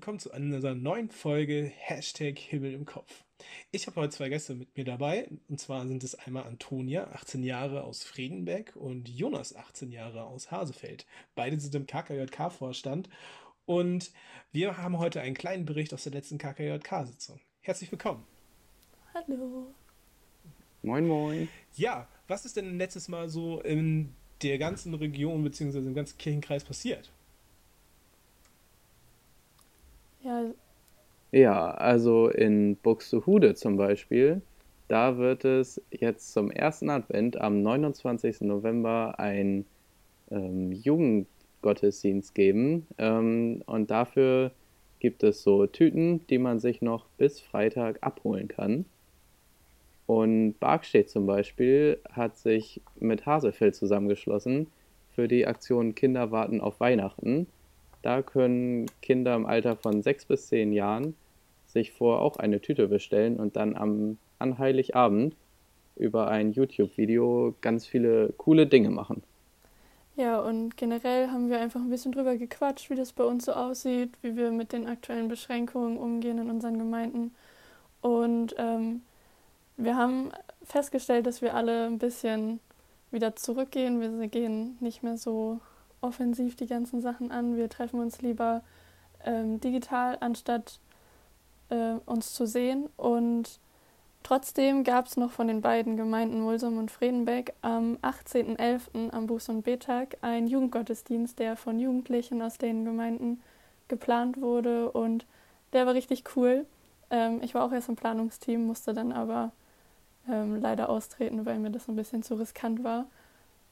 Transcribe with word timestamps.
Willkommen 0.00 0.18
zu 0.18 0.32
einer 0.32 0.74
neuen 0.74 1.10
Folge 1.10 1.70
Hashtag 1.76 2.38
Himmel 2.38 2.72
im 2.72 2.86
Kopf. 2.86 3.22
Ich 3.70 3.86
habe 3.86 4.00
heute 4.00 4.14
zwei 4.14 4.30
Gäste 4.30 4.54
mit 4.54 4.74
mir 4.74 4.84
dabei. 4.84 5.28
Und 5.46 5.60
zwar 5.60 5.86
sind 5.86 6.02
es 6.02 6.14
einmal 6.14 6.44
Antonia, 6.44 7.08
18 7.12 7.42
Jahre 7.42 7.84
aus 7.84 8.02
Fredenberg 8.02 8.74
und 8.76 9.10
Jonas, 9.10 9.54
18 9.54 9.92
Jahre 9.92 10.24
aus 10.24 10.50
Hasefeld. 10.50 11.04
Beide 11.34 11.60
sind 11.60 11.74
im 11.74 11.86
KKJK-Vorstand. 11.86 13.10
Und 13.66 14.10
wir 14.52 14.78
haben 14.78 14.96
heute 14.96 15.20
einen 15.20 15.34
kleinen 15.34 15.66
Bericht 15.66 15.92
aus 15.92 16.04
der 16.04 16.12
letzten 16.12 16.38
KKJK-Sitzung. 16.38 17.38
Herzlich 17.60 17.92
willkommen. 17.92 18.24
Hallo. 19.12 19.74
Moin, 20.80 21.06
moin. 21.06 21.48
Ja, 21.74 22.08
was 22.26 22.46
ist 22.46 22.56
denn 22.56 22.78
letztes 22.78 23.08
Mal 23.08 23.28
so 23.28 23.60
in 23.60 24.14
der 24.40 24.56
ganzen 24.56 24.94
Region 24.94 25.44
bzw. 25.44 25.76
im 25.76 25.94
ganzen 25.94 26.16
Kirchenkreis 26.16 26.64
passiert? 26.64 27.12
Ja, 30.22 30.52
Ja, 31.32 31.70
also 31.70 32.28
in 32.28 32.76
Buxtehude 32.76 33.54
zum 33.54 33.76
Beispiel, 33.76 34.42
da 34.88 35.18
wird 35.18 35.44
es 35.44 35.80
jetzt 35.90 36.32
zum 36.32 36.50
ersten 36.50 36.90
Advent 36.90 37.40
am 37.40 37.62
29. 37.62 38.40
November 38.40 39.14
ein 39.18 39.64
ähm, 40.30 40.72
Jugendgottesdienst 40.72 42.34
geben. 42.34 42.86
Ähm, 42.98 43.62
und 43.66 43.90
dafür 43.90 44.50
gibt 44.98 45.22
es 45.22 45.42
so 45.44 45.66
Tüten, 45.66 46.26
die 46.28 46.38
man 46.38 46.58
sich 46.58 46.82
noch 46.82 47.06
bis 47.18 47.40
Freitag 47.40 47.98
abholen 48.02 48.48
kann. 48.48 48.84
Und 50.06 50.58
Barkstedt 50.58 51.08
zum 51.08 51.26
Beispiel 51.26 52.00
hat 52.10 52.36
sich 52.36 52.82
mit 52.98 53.26
Hasefeld 53.26 53.76
zusammengeschlossen 53.76 54.66
für 55.14 55.28
die 55.28 55.46
Aktion 55.46 55.94
Kinder 55.94 56.32
warten 56.32 56.60
auf 56.60 56.80
Weihnachten. 56.80 57.46
Da 58.02 58.22
können 58.22 58.86
Kinder 59.02 59.34
im 59.34 59.46
Alter 59.46 59.76
von 59.76 60.02
6 60.02 60.26
bis 60.26 60.48
10 60.48 60.72
Jahren 60.72 61.14
sich 61.66 61.92
vor 61.92 62.20
auch 62.20 62.36
eine 62.36 62.60
Tüte 62.60 62.88
bestellen 62.88 63.38
und 63.38 63.56
dann 63.56 63.76
am, 63.76 64.18
an 64.38 64.58
Heiligabend 64.58 65.36
über 65.96 66.28
ein 66.28 66.52
YouTube-Video 66.52 67.54
ganz 67.60 67.86
viele 67.86 68.32
coole 68.36 68.66
Dinge 68.66 68.90
machen. 68.90 69.22
ja, 70.16 70.40
und 70.40 70.76
generell 70.76 71.28
haben 71.28 71.50
wir 71.50 71.60
einfach 71.60 71.80
ein 71.80 71.90
bisschen 71.90 72.12
drüber 72.12 72.36
gequatscht, 72.36 72.90
wie 72.90 72.94
das 72.94 73.12
bei 73.12 73.24
uns 73.24 73.44
so 73.44 73.52
aussieht, 73.52 74.12
wie 74.22 74.36
wir 74.36 74.50
mit 74.50 74.72
den 74.72 74.86
aktuellen 74.86 75.28
Beschränkungen 75.28 75.96
umgehen 75.96 76.38
in 76.38 76.50
unseren 76.50 76.78
Gemeinden. 76.78 77.34
Und 78.00 78.54
ähm, 78.58 79.02
wir 79.76 79.96
haben 79.96 80.30
festgestellt, 80.62 81.26
dass 81.26 81.42
wir 81.42 81.54
alle 81.54 81.86
ein 81.86 81.98
bisschen 81.98 82.60
wieder 83.10 83.36
zurückgehen. 83.36 84.00
Wir 84.00 84.28
gehen 84.28 84.76
nicht 84.80 85.02
mehr 85.02 85.16
so 85.16 85.60
offensiv 86.00 86.56
die 86.56 86.66
ganzen 86.66 87.00
Sachen 87.00 87.30
an. 87.30 87.56
Wir 87.56 87.68
treffen 87.68 88.00
uns 88.00 88.22
lieber 88.22 88.62
ähm, 89.24 89.60
digital, 89.60 90.16
anstatt 90.20 90.80
äh, 91.68 91.94
uns 92.06 92.32
zu 92.34 92.46
sehen. 92.46 92.88
Und 92.96 93.60
trotzdem 94.22 94.84
gab 94.84 95.06
es 95.06 95.16
noch 95.16 95.30
von 95.30 95.48
den 95.48 95.60
beiden 95.60 95.96
Gemeinden 95.96 96.40
Mulsum 96.40 96.78
und 96.78 96.90
Fredenbeck 96.90 97.54
am 97.62 97.96
18.11. 98.02 99.10
am 99.10 99.26
Buß- 99.26 99.50
und 99.50 99.62
Betag 99.62 100.16
einen 100.22 100.46
Jugendgottesdienst, 100.46 101.38
der 101.38 101.56
von 101.56 101.78
Jugendlichen 101.78 102.42
aus 102.42 102.58
den 102.58 102.84
Gemeinden 102.84 103.42
geplant 103.88 104.40
wurde. 104.40 104.90
Und 104.90 105.26
der 105.72 105.86
war 105.86 105.94
richtig 105.94 106.24
cool. 106.36 106.66
Ähm, 107.10 107.40
ich 107.42 107.54
war 107.54 107.64
auch 107.64 107.72
erst 107.72 107.88
im 107.88 107.96
Planungsteam, 107.96 108.66
musste 108.66 108.94
dann 108.94 109.12
aber 109.12 109.52
ähm, 110.28 110.60
leider 110.60 110.88
austreten, 110.88 111.44
weil 111.46 111.58
mir 111.58 111.70
das 111.70 111.88
ein 111.88 111.96
bisschen 111.96 112.22
zu 112.22 112.34
riskant 112.34 112.84
war 112.84 113.06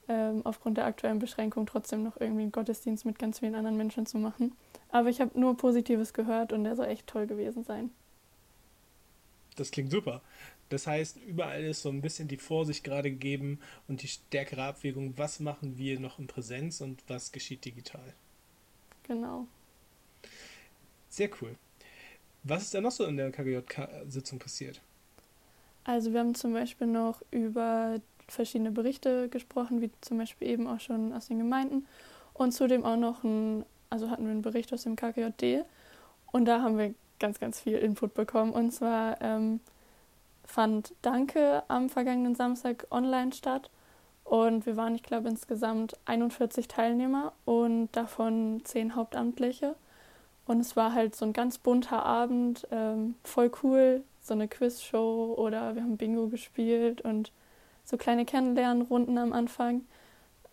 ähm, 0.09 0.43
aufgrund 0.45 0.79
der 0.79 0.87
aktuellen 0.87 1.19
Beschränkung 1.19 1.67
trotzdem 1.67 2.03
noch 2.03 2.21
irgendwie 2.21 2.43
einen 2.43 2.53
Gottesdienst 2.53 3.05
mit 3.05 3.19
ganz 3.19 3.41
vielen 3.41 3.55
anderen 3.55 3.77
Menschen 3.77 4.07
zu 4.07 4.19
machen. 4.19 4.53
Aber 4.91 5.09
ich 5.09 5.21
habe 5.21 5.39
nur 5.39 5.57
Positives 5.57 6.13
gehört 6.13 6.53
und 6.53 6.65
der 6.65 6.77
soll 6.77 6.87
echt 6.87 7.07
toll 7.07 7.27
gewesen 7.27 7.65
sein. 7.65 7.91
Das 9.57 9.71
klingt 9.71 9.91
super. 9.91 10.23
Das 10.69 10.87
heißt, 10.87 11.17
überall 11.17 11.65
ist 11.65 11.83
so 11.83 11.89
ein 11.89 12.01
bisschen 12.01 12.29
die 12.29 12.37
Vorsicht 12.37 12.85
gerade 12.85 13.11
gegeben 13.11 13.59
und 13.89 14.03
die 14.03 14.09
stärkere 14.09 14.63
Abwägung, 14.63 15.15
was 15.17 15.41
machen 15.41 15.79
wir 15.79 15.99
noch 15.99 16.19
in 16.19 16.27
Präsenz 16.27 16.81
und 16.81 17.03
was 17.09 17.33
geschieht 17.33 17.65
digital. 17.65 18.15
Genau. 19.05 19.47
Sehr 21.09 21.31
cool. 21.41 21.57
Was 22.45 22.63
ist 22.63 22.75
denn 22.75 22.83
noch 22.83 22.93
so 22.93 23.05
in 23.05 23.17
der 23.17 23.33
KGJ-Sitzung 23.33 24.39
passiert? 24.39 24.81
Also 25.85 26.13
wir 26.13 26.21
haben 26.21 26.35
zum 26.35 26.53
Beispiel 26.53 26.87
noch 26.87 27.23
über 27.31 28.01
verschiedene 28.29 28.71
Berichte 28.71 29.29
gesprochen, 29.29 29.81
wie 29.81 29.91
zum 30.01 30.19
Beispiel 30.19 30.49
eben 30.49 30.67
auch 30.67 30.81
schon 30.81 31.13
aus 31.13 31.29
den 31.29 31.39
Gemeinden. 31.39 31.87
Und 32.35 32.53
zudem 32.53 32.85
auch 32.85 32.97
noch 32.97 33.25
ein, 33.25 33.65
also 33.91 34.11
hatten 34.11 34.25
wir 34.25 34.31
einen 34.31 34.43
Bericht 34.43 34.73
aus 34.73 34.85
dem 34.85 34.97
KKJD. 34.97 35.65
Und 36.31 36.45
da 36.45 36.63
haben 36.63 36.79
wir 36.79 36.95
ganz, 37.19 37.41
ganz 37.41 37.61
viel 37.61 37.79
Input 37.79 38.15
bekommen. 38.15 38.53
Und 38.53 38.73
zwar 38.73 39.21
ähm, 39.21 39.61
fand 40.45 40.95
Danke 41.03 41.63
am 41.69 41.89
vergangenen 41.89 42.35
Samstag 42.35 42.87
online 42.91 43.33
statt. 43.33 43.71
Und 44.25 44.67
wir 44.67 44.77
waren, 44.77 44.95
ich 44.95 45.03
glaube, 45.03 45.29
insgesamt 45.29 45.97
41 46.05 46.69
Teilnehmer 46.69 47.33
und 47.45 47.89
davon 47.93 48.61
10 48.63 48.95
Hauptamtliche. 48.95 49.75
Und 50.47 50.61
es 50.61 50.77
war 50.77 50.95
halt 50.95 51.17
so 51.17 51.25
ein 51.25 51.33
ganz 51.33 51.59
bunter 51.59 52.05
Abend, 52.05 52.67
ähm, 52.71 53.15
voll 53.25 53.51
cool, 53.63 54.03
so 54.23 54.35
eine 54.35 54.49
Quizshow 54.49 55.35
oder 55.37 55.75
wir 55.75 55.83
haben 55.83 55.97
Bingo 55.97 56.29
gespielt 56.29 57.01
und 57.01 57.33
so 57.89 57.97
kleine 57.97 58.25
Kennenlernrunden 58.25 59.17
am 59.17 59.33
Anfang. 59.33 59.83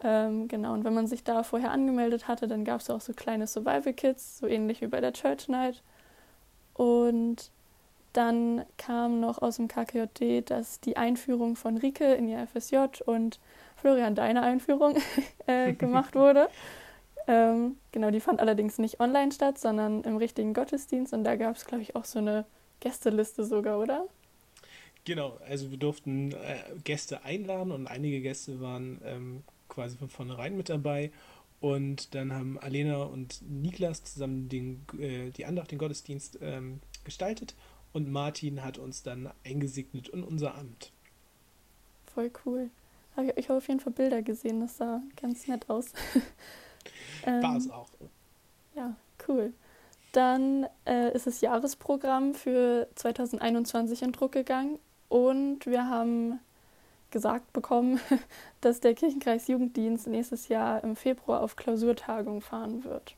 Ähm, 0.03 0.47
genau, 0.47 0.73
und 0.73 0.83
wenn 0.83 0.93
man 0.93 1.07
sich 1.07 1.23
da 1.23 1.43
vorher 1.43 1.71
angemeldet 1.71 2.27
hatte, 2.27 2.47
dann 2.47 2.63
gab 2.63 2.79
es 2.79 2.89
auch 2.89 3.01
so 3.01 3.13
kleine 3.13 3.47
Survival 3.47 3.93
Kits, 3.93 4.39
so 4.39 4.47
ähnlich 4.47 4.81
wie 4.81 4.87
bei 4.87 5.01
der 5.01 5.13
Church 5.13 5.47
Night. 5.49 5.81
Und 6.73 7.51
dann 8.13 8.63
kam 8.77 9.19
noch 9.19 9.41
aus 9.41 9.57
dem 9.57 9.67
KKJD, 9.67 10.49
dass 10.49 10.79
die 10.79 10.95
Einführung 10.95 11.57
von 11.57 11.77
Rike 11.77 12.13
in 12.13 12.29
ihr 12.29 12.47
FSJ 12.47 13.01
und 13.05 13.39
Florian 13.75 14.15
deine 14.15 14.41
Einführung 14.41 14.95
äh, 15.47 15.73
gemacht 15.73 16.15
wurde. 16.15 16.47
Ähm, 17.27 17.77
genau, 17.91 18.11
die 18.11 18.21
fand 18.21 18.39
allerdings 18.39 18.77
nicht 18.77 19.01
online 19.01 19.31
statt, 19.31 19.57
sondern 19.57 20.03
im 20.03 20.15
richtigen 20.15 20.53
Gottesdienst. 20.53 21.13
Und 21.13 21.25
da 21.25 21.35
gab 21.35 21.57
es, 21.57 21.65
glaube 21.65 21.83
ich, 21.83 21.95
auch 21.95 22.05
so 22.05 22.19
eine 22.19 22.45
Gästeliste 22.79 23.43
sogar, 23.43 23.79
oder? 23.79 24.05
Genau, 25.05 25.37
also 25.47 25.69
wir 25.69 25.77
durften 25.77 26.31
äh, 26.31 26.57
Gäste 26.83 27.23
einladen 27.23 27.71
und 27.71 27.87
einige 27.87 28.21
Gäste 28.21 28.59
waren 28.59 28.99
ähm, 29.05 29.43
quasi 29.69 29.97
von 29.97 30.09
vornherein 30.09 30.57
mit 30.57 30.69
dabei. 30.69 31.11
Und 31.61 32.13
dann 32.13 32.33
haben 32.33 32.59
Alena 32.59 33.03
und 33.03 33.41
Niklas 33.47 34.03
zusammen 34.03 34.49
den, 34.49 34.85
äh, 34.99 35.29
die 35.31 35.45
Andacht, 35.45 35.71
den 35.71 35.77
Gottesdienst 35.77 36.39
ähm, 36.41 36.79
gestaltet 37.03 37.55
und 37.93 38.11
Martin 38.11 38.63
hat 38.63 38.77
uns 38.77 39.03
dann 39.03 39.31
eingesegnet 39.45 40.09
in 40.09 40.23
unser 40.23 40.55
Amt. 40.55 40.91
Voll 42.13 42.31
cool. 42.45 42.69
Ich 43.37 43.47
habe 43.47 43.57
auf 43.59 43.67
jeden 43.69 43.79
Fall 43.79 43.93
Bilder 43.93 44.21
gesehen, 44.21 44.59
das 44.59 44.77
sah 44.77 45.01
ganz 45.21 45.47
nett 45.47 45.69
aus. 45.69 45.93
War 47.23 47.55
es 47.55 47.65
Ähm, 47.65 47.71
auch. 47.71 47.87
Ja, 48.75 48.95
cool. 49.27 49.53
Dann 50.11 50.67
äh, 50.85 51.13
ist 51.13 51.25
das 51.25 51.39
Jahresprogramm 51.39 52.33
für 52.33 52.89
2021 52.95 54.01
in 54.01 54.11
Druck 54.11 54.33
gegangen 54.33 54.79
und 55.15 55.65
wir 55.65 55.87
haben 55.87 56.41
gesagt 57.09 57.53
bekommen, 57.53 58.01
dass 58.59 58.81
der 58.81 58.93
Kirchenkreis 58.93 59.47
Jugenddienst 59.47 60.07
nächstes 60.07 60.49
Jahr 60.49 60.83
im 60.83 60.97
Februar 60.97 61.41
auf 61.41 61.55
Klausurtagung 61.55 62.41
fahren 62.41 62.83
wird. 62.83 63.15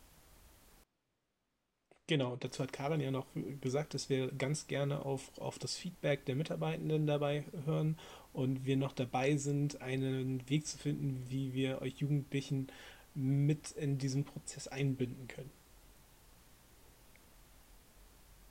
Genau, 2.05 2.35
dazu 2.35 2.61
hat 2.61 2.71
Karin 2.71 3.01
ja 3.01 3.09
noch 3.09 3.25
gesagt, 3.61 3.95
dass 3.95 4.09
wir 4.09 4.31
ganz 4.31 4.67
gerne 4.67 5.03
auf, 5.03 5.31
auf 5.39 5.57
das 5.57 5.75
Feedback 5.75 6.23
der 6.25 6.35
Mitarbeitenden 6.35 7.07
dabei 7.07 7.45
hören 7.65 7.97
und 8.31 8.63
wir 8.63 8.77
noch 8.77 8.93
dabei 8.93 9.35
sind, 9.37 9.81
einen 9.81 10.47
Weg 10.47 10.67
zu 10.67 10.77
finden, 10.77 11.25
wie 11.29 11.55
wir 11.55 11.81
euch 11.81 11.97
Jugendlichen 11.97 12.67
mit 13.15 13.71
in 13.71 13.97
diesen 13.97 14.23
Prozess 14.23 14.67
einbinden 14.67 15.27
können. 15.27 15.49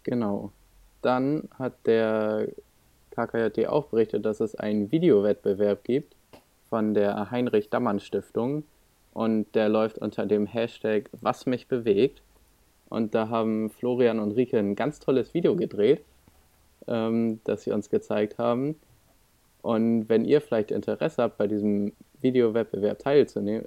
Genau. 0.03 0.51
Dann 1.01 1.49
hat 1.57 1.87
der 1.87 2.49
KKJD 3.17 3.67
auch 3.69 3.87
berichtet, 3.87 4.25
dass 4.27 4.41
es 4.41 4.55
einen 4.55 4.93
Videowettbewerb 4.93 5.83
gibt 5.85 6.15
von 6.69 6.95
der 6.95 7.31
Heinrich-Dammann-Stiftung 7.31 8.65
und 9.15 9.55
der 9.55 9.71
läuft 9.71 9.99
unter 9.99 10.27
dem 10.27 10.47
Hashtag 10.47 11.09
Was 11.21 11.47
mich 11.47 11.69
bewegt. 11.69 12.23
Und 12.89 13.15
da 13.15 13.29
haben 13.29 13.71
Florian 13.71 14.21
und 14.21 14.33
Rike 14.33 14.59
ein 14.59 14.77
ganz 14.77 15.01
tolles 15.01 15.35
Video 15.35 15.57
gedreht, 15.57 16.05
ähm, 16.87 17.41
das 17.45 17.63
sie 17.63 17.73
uns 17.73 17.91
gezeigt 17.91 18.39
haben. 18.39 18.77
Und 19.63 20.09
wenn 20.09 20.25
ihr 20.25 20.41
vielleicht 20.41 20.71
Interesse 20.71 21.23
habt, 21.23 21.39
bei 21.39 21.47
diesem 21.47 21.93
Videowettbewerb 22.21 22.99
teilzunehmen, 23.01 23.67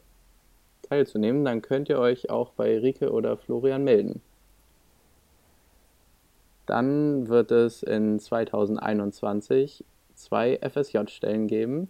teilzunehmen, 0.83 1.43
dann 1.43 1.61
könnt 1.61 1.89
ihr 1.89 1.99
euch 1.99 2.29
auch 2.29 2.51
bei 2.51 2.79
Rike 2.79 3.11
oder 3.11 3.35
Florian 3.35 3.83
melden. 3.83 4.21
Dann 6.69 7.27
wird 7.29 7.49
es 7.49 7.81
in 7.81 8.19
2021 8.19 9.83
zwei 10.13 10.59
FSJ-Stellen 10.61 11.47
geben. 11.47 11.89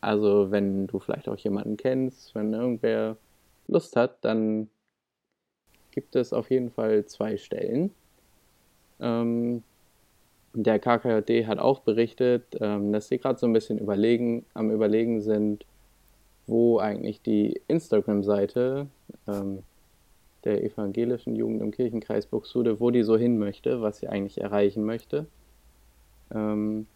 Also 0.00 0.50
wenn 0.50 0.86
du 0.86 0.98
vielleicht 0.98 1.28
auch 1.28 1.36
jemanden 1.36 1.76
kennst, 1.76 2.34
wenn 2.34 2.54
irgendwer 2.54 3.18
Lust 3.66 3.96
hat, 3.96 4.24
dann 4.24 4.70
gibt 5.90 6.16
es 6.16 6.32
auf 6.32 6.50
jeden 6.50 6.70
Fall 6.70 7.04
zwei 7.04 7.36
Stellen. 7.36 7.92
Ähm, 8.98 9.62
der 10.54 10.78
KKJD 10.78 11.46
hat 11.46 11.58
auch 11.58 11.80
berichtet, 11.80 12.44
ähm, 12.60 12.92
dass 12.92 13.08
sie 13.08 13.18
gerade 13.18 13.38
so 13.38 13.46
ein 13.46 13.52
bisschen 13.52 13.78
überlegen, 13.78 14.46
am 14.54 14.70
Überlegen 14.70 15.20
sind, 15.20 15.66
wo 16.46 16.78
eigentlich 16.78 17.20
die 17.20 17.60
Instagram-Seite 17.68 18.86
ähm, 19.26 19.64
der 20.48 20.64
evangelischen 20.64 21.36
Jugend 21.36 21.60
im 21.60 21.70
Kirchenkreis 21.70 22.26
Buxtehude, 22.26 22.80
wo 22.80 22.90
die 22.90 23.02
so 23.02 23.16
hin 23.16 23.38
möchte, 23.38 23.82
was 23.82 23.98
sie 23.98 24.08
eigentlich 24.08 24.40
erreichen 24.40 24.84
möchte. 24.84 25.26
Ähm, 26.34 26.86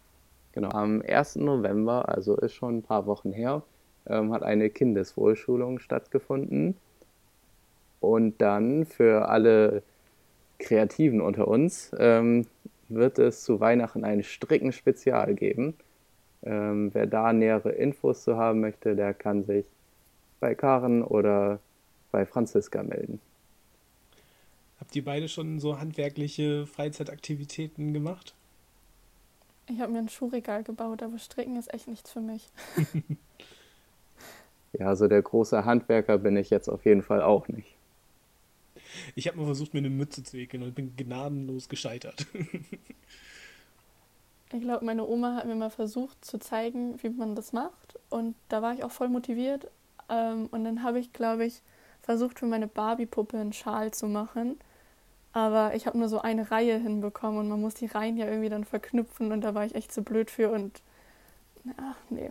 genau, 0.53 0.71
am 0.71 1.03
1. 1.07 1.37
November, 1.37 2.09
also 2.09 2.37
ist 2.37 2.55
schon 2.55 2.79
ein 2.79 2.83
paar 2.83 3.07
Wochen 3.07 3.31
her, 3.31 3.63
ähm, 4.07 4.33
hat 4.33 4.43
eine 4.43 4.71
Kindeswohlschulung 4.71 5.79
stattgefunden. 5.79 6.77
Und 8.01 8.41
dann 8.41 8.87
für 8.87 9.29
alle 9.29 9.83
Kreativen 10.59 11.21
unter 11.21 11.47
uns 11.47 11.93
ähm, 11.99 12.47
wird 12.89 13.19
es 13.19 13.45
zu 13.45 13.61
Weihnachten 13.61 14.05
ein 14.05 14.23
Stricken-Spezial 14.23 15.35
geben. 15.35 15.75
Ähm, 16.43 16.91
wer 16.95 17.07
da 17.07 17.33
nähere 17.33 17.73
Infos 17.73 18.25
zu 18.25 18.37
haben 18.37 18.61
möchte, 18.61 18.97
der 18.97 19.13
kann 19.13 19.45
sich 19.45 19.67
bei 20.41 20.55
Karen 20.55 21.05
oder 21.05 21.61
bei 22.11 22.27
Franziska 22.27 22.83
melden. 22.83 23.21
Habt 24.93 24.97
ihr 24.99 25.05
beide 25.07 25.27
schon 25.27 25.59
so 25.59 25.79
handwerkliche 25.79 26.67
Freizeitaktivitäten 26.67 27.95
gemacht? 27.95 28.35
Ich 29.67 29.81
habe 29.81 29.91
mir 29.91 30.01
ein 30.01 30.11
Schuhregal 30.11 30.65
gebaut, 30.65 31.03
aber 31.03 31.19
Stricken 31.19 31.57
ist 31.57 31.73
echt 31.73 31.89
nichts 31.89 32.11
für 32.11 32.21
mich. 32.21 32.51
ja, 34.75 34.89
also 34.89 35.09
der 35.09 35.23
große 35.23 35.65
Handwerker 35.65 36.19
bin 36.19 36.37
ich 36.37 36.51
jetzt 36.51 36.69
auf 36.69 36.85
jeden 36.85 37.03
Fall 37.03 37.23
auch 37.23 37.49
nicht. 37.49 37.75
Ich 39.15 39.29
habe 39.29 39.39
mal 39.39 39.47
versucht, 39.47 39.73
mir 39.73 39.79
eine 39.79 39.89
Mütze 39.89 40.25
zu 40.25 40.37
wickeln 40.37 40.63
und 40.63 40.75
bin 40.75 40.95
gnadenlos 40.95 41.71
gescheitert. 41.71 42.27
ich 44.53 44.61
glaube, 44.61 44.85
meine 44.85 45.07
Oma 45.07 45.37
hat 45.37 45.47
mir 45.47 45.55
mal 45.55 45.71
versucht 45.71 46.23
zu 46.23 46.39
zeigen, 46.39 47.03
wie 47.03 47.09
man 47.09 47.35
das 47.35 47.55
macht. 47.55 47.99
Und 48.11 48.35
da 48.51 48.61
war 48.61 48.75
ich 48.75 48.85
auch 48.85 48.93
voll 48.93 49.09
motiviert. 49.09 49.71
Ähm, 50.11 50.49
und 50.51 50.65
dann 50.65 50.83
habe 50.83 50.99
ich, 50.99 51.15
glaube 51.15 51.47
ich, 51.47 51.63
versucht, 52.03 52.39
für 52.39 52.45
meine 52.45 52.69
Barbie-Puppe 52.69 53.39
einen 53.39 53.55
Schal 53.55 53.95
zu 53.95 54.07
machen. 54.07 54.59
Aber 55.33 55.75
ich 55.75 55.87
habe 55.87 55.99
nur 55.99 56.09
so 56.09 56.21
eine 56.21 56.51
Reihe 56.51 56.79
hinbekommen 56.79 57.39
und 57.41 57.49
man 57.49 57.61
muss 57.61 57.75
die 57.75 57.87
Reihen 57.87 58.17
ja 58.17 58.27
irgendwie 58.27 58.51
dann 58.51 58.65
verknüpfen 58.65 59.33
und 59.33 59.41
da 59.41 59.55
war 59.55 59.65
ich 59.65 59.75
echt 59.75 59.93
zu 59.93 60.03
blöd 60.03 60.31
für 60.31 60.51
und 60.51 60.83
ach 61.79 61.97
nee. 62.11 62.31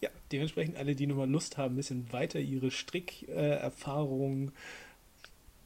Ja, 0.00 0.10
dementsprechend 0.32 0.76
alle, 0.76 0.94
die 0.94 1.06
nochmal 1.06 1.30
Lust 1.30 1.56
haben, 1.58 1.74
ein 1.74 1.76
bisschen 1.76 2.12
weiter 2.12 2.38
ihre 2.38 2.70
Strickerfahrungen 2.70 4.48
äh, 4.48 4.52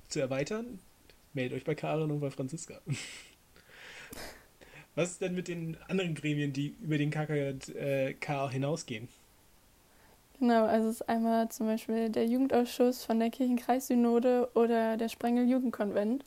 zu 0.08 0.20
erweitern, 0.20 0.78
meldet 1.32 1.58
euch 1.58 1.64
bei 1.64 1.74
Karin 1.74 2.10
und 2.10 2.20
bei 2.20 2.30
Franziska. 2.30 2.80
Was 4.94 5.10
ist 5.10 5.20
denn 5.20 5.34
mit 5.34 5.48
den 5.48 5.76
anderen 5.88 6.14
Gremien, 6.14 6.52
die 6.52 6.76
über 6.80 6.98
den 6.98 7.10
KKK 7.10 8.48
hinausgehen? 8.50 9.08
Genau, 10.38 10.66
also 10.66 10.88
es 10.88 10.96
ist 10.96 11.08
einmal 11.08 11.48
zum 11.48 11.66
Beispiel 11.66 12.10
der 12.10 12.26
Jugendausschuss 12.26 13.04
von 13.04 13.18
der 13.18 13.30
Kirchenkreissynode 13.30 14.50
oder 14.54 14.96
der 14.96 15.08
Sprengel 15.08 15.48
Jugendkonvent. 15.48 16.24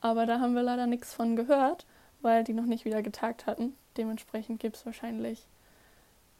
Aber 0.00 0.26
da 0.26 0.40
haben 0.40 0.54
wir 0.54 0.62
leider 0.62 0.86
nichts 0.86 1.12
von 1.12 1.36
gehört, 1.36 1.86
weil 2.22 2.44
die 2.44 2.54
noch 2.54 2.64
nicht 2.64 2.84
wieder 2.84 3.02
getagt 3.02 3.46
hatten. 3.46 3.74
Dementsprechend 3.96 4.60
gibt 4.60 4.76
es 4.76 4.86
wahrscheinlich 4.86 5.46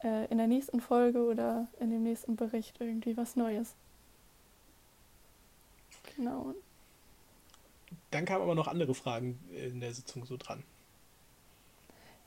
äh, 0.03 0.27
in 0.27 0.39
der 0.39 0.47
nächsten 0.47 0.81
Folge 0.81 1.25
oder 1.25 1.67
in 1.79 1.91
dem 1.91 2.03
nächsten 2.03 2.37
Bericht 2.37 2.81
irgendwie 2.81 3.17
was 3.17 3.37
Neues. 3.37 3.75
Genau. 6.17 6.55
Dann 8.11 8.25
kamen 8.25 8.43
aber 8.43 8.55
noch 8.55 8.69
andere 8.69 8.95
Fragen 8.95 9.39
in 9.53 9.81
der 9.81 9.93
Sitzung 9.93 10.25
so 10.25 10.37
dran. 10.37 10.63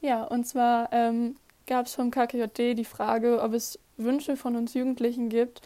Ja, 0.01 0.23
und 0.23 0.45
zwar 0.45 0.91
ähm, 0.91 1.37
gab 1.65 1.85
es 1.85 1.95
vom 1.95 2.11
KKJD 2.11 2.77
die 2.77 2.85
Frage, 2.85 3.41
ob 3.41 3.53
es 3.53 3.79
Wünsche 3.97 4.35
von 4.35 4.55
uns 4.55 4.73
Jugendlichen 4.73 5.29
gibt, 5.29 5.61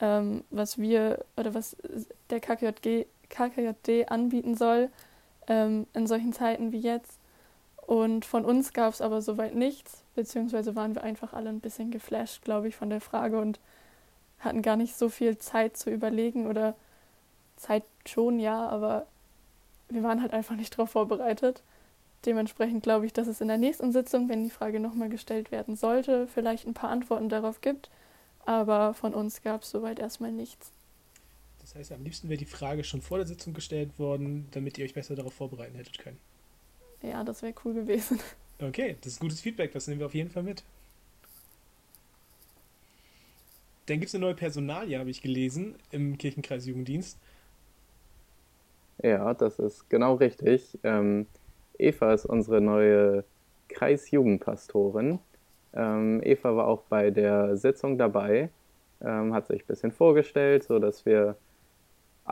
ähm, 0.00 0.44
was 0.50 0.78
wir 0.78 1.24
oder 1.36 1.54
was 1.54 1.76
der 2.30 2.40
KKJD, 2.40 3.06
KKJD 3.32 4.10
anbieten 4.10 4.56
soll 4.56 4.90
ähm, 5.48 5.86
in 5.94 6.06
solchen 6.06 6.32
Zeiten 6.32 6.70
wie 6.70 6.78
jetzt. 6.78 7.18
Und 7.76 8.24
von 8.24 8.44
uns 8.44 8.72
gab 8.72 8.94
es 8.94 9.00
aber 9.00 9.20
soweit 9.20 9.56
nichts, 9.56 10.04
beziehungsweise 10.14 10.76
waren 10.76 10.94
wir 10.94 11.02
einfach 11.02 11.32
alle 11.32 11.48
ein 11.50 11.60
bisschen 11.60 11.90
geflasht, 11.90 12.44
glaube 12.44 12.68
ich, 12.68 12.76
von 12.76 12.90
der 12.90 13.00
Frage 13.00 13.40
und 13.40 13.58
hatten 14.38 14.62
gar 14.62 14.76
nicht 14.76 14.96
so 14.96 15.08
viel 15.08 15.38
Zeit 15.38 15.76
zu 15.76 15.90
überlegen 15.90 16.46
oder 16.46 16.74
Zeit 17.56 17.84
schon, 18.06 18.38
ja, 18.38 18.68
aber 18.68 19.06
wir 19.88 20.02
waren 20.02 20.22
halt 20.22 20.32
einfach 20.32 20.56
nicht 20.56 20.72
darauf 20.72 20.90
vorbereitet. 20.90 21.62
Dementsprechend 22.24 22.82
glaube 22.82 23.06
ich, 23.06 23.12
dass 23.12 23.26
es 23.26 23.40
in 23.40 23.48
der 23.48 23.58
nächsten 23.58 23.92
Sitzung, 23.92 24.28
wenn 24.28 24.44
die 24.44 24.50
Frage 24.50 24.78
nochmal 24.78 25.08
gestellt 25.08 25.50
werden 25.50 25.76
sollte, 25.76 26.28
vielleicht 26.28 26.66
ein 26.66 26.74
paar 26.74 26.90
Antworten 26.90 27.28
darauf 27.28 27.60
gibt. 27.60 27.90
Aber 28.44 28.94
von 28.94 29.14
uns 29.14 29.42
gab 29.42 29.62
es 29.62 29.70
soweit 29.70 29.98
erstmal 29.98 30.32
nichts. 30.32 30.72
Das 31.62 31.74
heißt, 31.76 31.92
am 31.92 32.02
liebsten 32.02 32.28
wäre 32.28 32.38
die 32.38 32.44
Frage 32.44 32.84
schon 32.84 33.00
vor 33.00 33.18
der 33.18 33.26
Sitzung 33.26 33.54
gestellt 33.54 33.98
worden, 33.98 34.48
damit 34.50 34.78
ihr 34.78 34.84
euch 34.84 34.94
besser 34.94 35.14
darauf 35.14 35.32
vorbereiten 35.32 35.76
hättet 35.76 35.98
können. 35.98 36.18
Ja, 37.02 37.24
das 37.24 37.42
wäre 37.42 37.54
cool 37.64 37.74
gewesen. 37.74 38.20
Okay, 38.60 38.96
das 39.00 39.14
ist 39.14 39.20
gutes 39.20 39.40
Feedback, 39.40 39.72
das 39.72 39.88
nehmen 39.88 40.00
wir 40.00 40.06
auf 40.06 40.14
jeden 40.14 40.30
Fall 40.30 40.42
mit. 40.42 40.62
Dann 43.86 43.98
gibt 43.98 44.08
es 44.08 44.14
eine 44.14 44.24
neue 44.24 44.34
Personalie, 44.34 44.98
habe 44.98 45.10
ich 45.10 45.22
gelesen, 45.22 45.74
im 45.90 46.16
Kirchenkreis 46.16 46.66
Jugenddienst. 46.66 47.18
Ja, 49.02 49.34
das 49.34 49.58
ist 49.58 49.90
genau 49.90 50.14
richtig. 50.14 50.78
Ähm, 50.84 51.26
Eva 51.78 52.12
ist 52.12 52.24
unsere 52.24 52.60
neue 52.60 53.24
Kreisjugendpastorin. 53.68 55.18
Ähm, 55.74 56.20
Eva 56.22 56.54
war 56.54 56.68
auch 56.68 56.82
bei 56.82 57.10
der 57.10 57.56
Sitzung 57.56 57.98
dabei, 57.98 58.50
ähm, 59.00 59.34
hat 59.34 59.48
sich 59.48 59.62
ein 59.62 59.66
bisschen 59.66 59.90
vorgestellt, 59.90 60.64
sodass 60.64 61.04
wir 61.04 61.36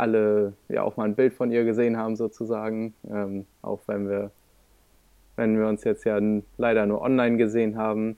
alle 0.00 0.54
ja 0.68 0.82
auch 0.82 0.96
mal 0.96 1.04
ein 1.04 1.14
Bild 1.14 1.34
von 1.34 1.52
ihr 1.52 1.64
gesehen 1.64 1.96
haben 1.96 2.16
sozusagen, 2.16 2.94
ähm, 3.08 3.46
auch 3.62 3.80
wenn 3.86 4.08
wir, 4.08 4.30
wenn 5.36 5.58
wir 5.58 5.68
uns 5.68 5.84
jetzt 5.84 6.04
ja 6.04 6.18
leider 6.56 6.86
nur 6.86 7.02
online 7.02 7.36
gesehen 7.36 7.76
haben, 7.76 8.16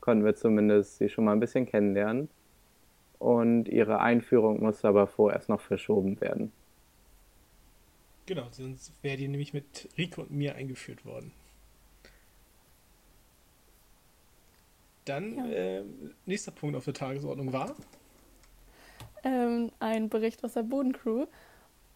konnten 0.00 0.24
wir 0.24 0.34
zumindest 0.34 0.98
sie 0.98 1.08
schon 1.08 1.24
mal 1.24 1.32
ein 1.32 1.40
bisschen 1.40 1.66
kennenlernen. 1.66 2.28
Und 3.18 3.68
ihre 3.68 4.00
Einführung 4.00 4.62
musste 4.62 4.88
aber 4.88 5.06
vorerst 5.06 5.48
noch 5.48 5.60
verschoben 5.60 6.20
werden. 6.20 6.52
Genau, 8.26 8.46
sonst 8.50 8.92
wäre 9.02 9.16
die 9.16 9.28
nämlich 9.28 9.52
mit 9.52 9.88
Rico 9.98 10.22
und 10.22 10.30
mir 10.30 10.54
eingeführt 10.54 11.04
worden. 11.04 11.32
Dann, 15.04 15.36
ja. 15.36 15.46
äh, 15.46 15.84
nächster 16.24 16.52
Punkt 16.52 16.76
auf 16.76 16.84
der 16.84 16.94
Tagesordnung 16.94 17.52
war? 17.52 17.74
Ähm, 19.24 19.72
ein 19.80 20.08
Bericht 20.08 20.44
aus 20.44 20.52
der 20.52 20.62
Bodencrew. 20.62 21.26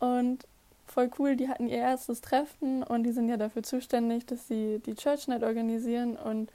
Und 0.00 0.46
voll 0.86 1.10
cool, 1.18 1.36
die 1.36 1.48
hatten 1.48 1.68
ihr 1.68 1.78
erstes 1.78 2.20
Treffen 2.20 2.82
und 2.82 3.04
die 3.04 3.12
sind 3.12 3.28
ja 3.28 3.36
dafür 3.36 3.62
zuständig, 3.62 4.26
dass 4.26 4.48
sie 4.48 4.80
die 4.84 4.94
Church 4.94 5.28
Night 5.28 5.42
organisieren. 5.42 6.16
Und 6.16 6.50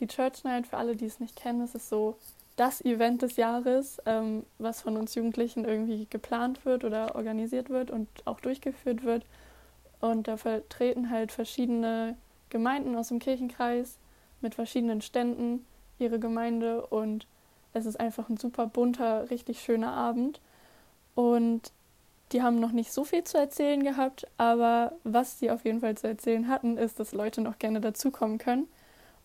die 0.00 0.06
Church 0.06 0.44
Night, 0.44 0.66
für 0.66 0.76
alle, 0.76 0.94
die 0.96 1.06
es 1.06 1.20
nicht 1.20 1.36
kennen, 1.36 1.62
ist 1.62 1.74
es 1.74 1.88
so 1.88 2.16
das 2.56 2.84
Event 2.84 3.22
des 3.22 3.36
Jahres, 3.36 3.98
ähm, 4.04 4.44
was 4.58 4.82
von 4.82 4.96
uns 4.96 5.14
Jugendlichen 5.14 5.64
irgendwie 5.64 6.06
geplant 6.10 6.64
wird 6.64 6.84
oder 6.84 7.14
organisiert 7.14 7.70
wird 7.70 7.90
und 7.90 8.08
auch 8.24 8.40
durchgeführt 8.40 9.04
wird. 9.04 9.24
Und 10.00 10.28
da 10.28 10.36
vertreten 10.36 11.10
halt 11.10 11.32
verschiedene 11.32 12.16
Gemeinden 12.50 12.96
aus 12.96 13.08
dem 13.08 13.20
Kirchenkreis 13.20 13.98
mit 14.40 14.54
verschiedenen 14.54 15.02
Ständen 15.02 15.64
ihre 15.98 16.18
Gemeinde 16.18 16.86
und 16.86 17.26
es 17.72 17.86
ist 17.86 17.98
einfach 17.98 18.28
ein 18.28 18.36
super 18.36 18.66
bunter, 18.66 19.30
richtig 19.30 19.60
schöner 19.60 19.92
Abend. 19.92 20.40
Und 21.14 21.72
die 22.32 22.42
haben 22.42 22.60
noch 22.60 22.72
nicht 22.72 22.92
so 22.92 23.04
viel 23.04 23.24
zu 23.24 23.38
erzählen 23.38 23.82
gehabt, 23.82 24.26
aber 24.36 24.92
was 25.04 25.38
sie 25.38 25.50
auf 25.50 25.64
jeden 25.64 25.80
Fall 25.80 25.96
zu 25.96 26.06
erzählen 26.06 26.48
hatten, 26.48 26.76
ist, 26.76 27.00
dass 27.00 27.12
Leute 27.12 27.40
noch 27.40 27.58
gerne 27.58 27.80
dazukommen 27.80 28.38
können. 28.38 28.68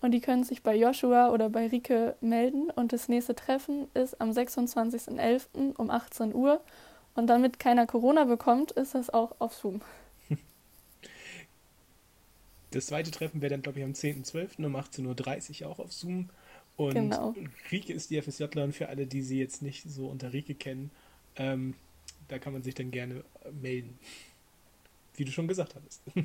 Und 0.01 0.11
die 0.11 0.21
können 0.21 0.43
sich 0.43 0.63
bei 0.63 0.75
Joshua 0.75 1.29
oder 1.31 1.49
bei 1.49 1.67
Rike 1.67 2.15
melden. 2.19 2.69
Und 2.71 2.91
das 2.91 3.07
nächste 3.07 3.35
Treffen 3.35 3.87
ist 3.93 4.19
am 4.19 4.31
26.11. 4.31 5.75
um 5.77 5.89
18 5.89 6.33
Uhr. 6.35 6.61
Und 7.15 7.27
damit 7.27 7.59
keiner 7.59 7.87
Corona 7.87 8.25
bekommt, 8.25 8.71
ist 8.71 8.95
das 8.95 9.09
auch 9.09 9.35
auf 9.39 9.53
Zoom. 9.53 9.81
Das 12.71 12.87
zweite 12.87 13.11
Treffen 13.11 13.41
wäre 13.41 13.51
dann, 13.51 13.61
glaube 13.61 13.79
ich, 13.79 13.85
am 13.85 13.91
10.12. 13.91 14.65
um 14.65 14.75
18.30 14.75 15.61
Uhr 15.61 15.69
auch 15.69 15.77
auf 15.77 15.93
Zoom. 15.93 16.29
Und 16.75 16.93
genau. 16.93 17.35
Rike 17.71 17.93
ist 17.93 18.09
die 18.09 18.21
FSJlerin 18.21 18.73
für 18.73 18.89
alle, 18.89 19.05
die 19.05 19.21
sie 19.21 19.39
jetzt 19.39 19.61
nicht 19.61 19.83
so 19.87 20.07
unter 20.07 20.33
Rike 20.33 20.55
kennen. 20.55 20.89
Ähm, 21.35 21.75
da 22.27 22.39
kann 22.39 22.53
man 22.53 22.63
sich 22.63 22.73
dann 22.73 22.91
gerne 22.91 23.23
melden. 23.61 23.97
Wie 25.15 25.25
du 25.25 25.31
schon 25.31 25.47
gesagt 25.47 25.75
hattest. 25.75 26.01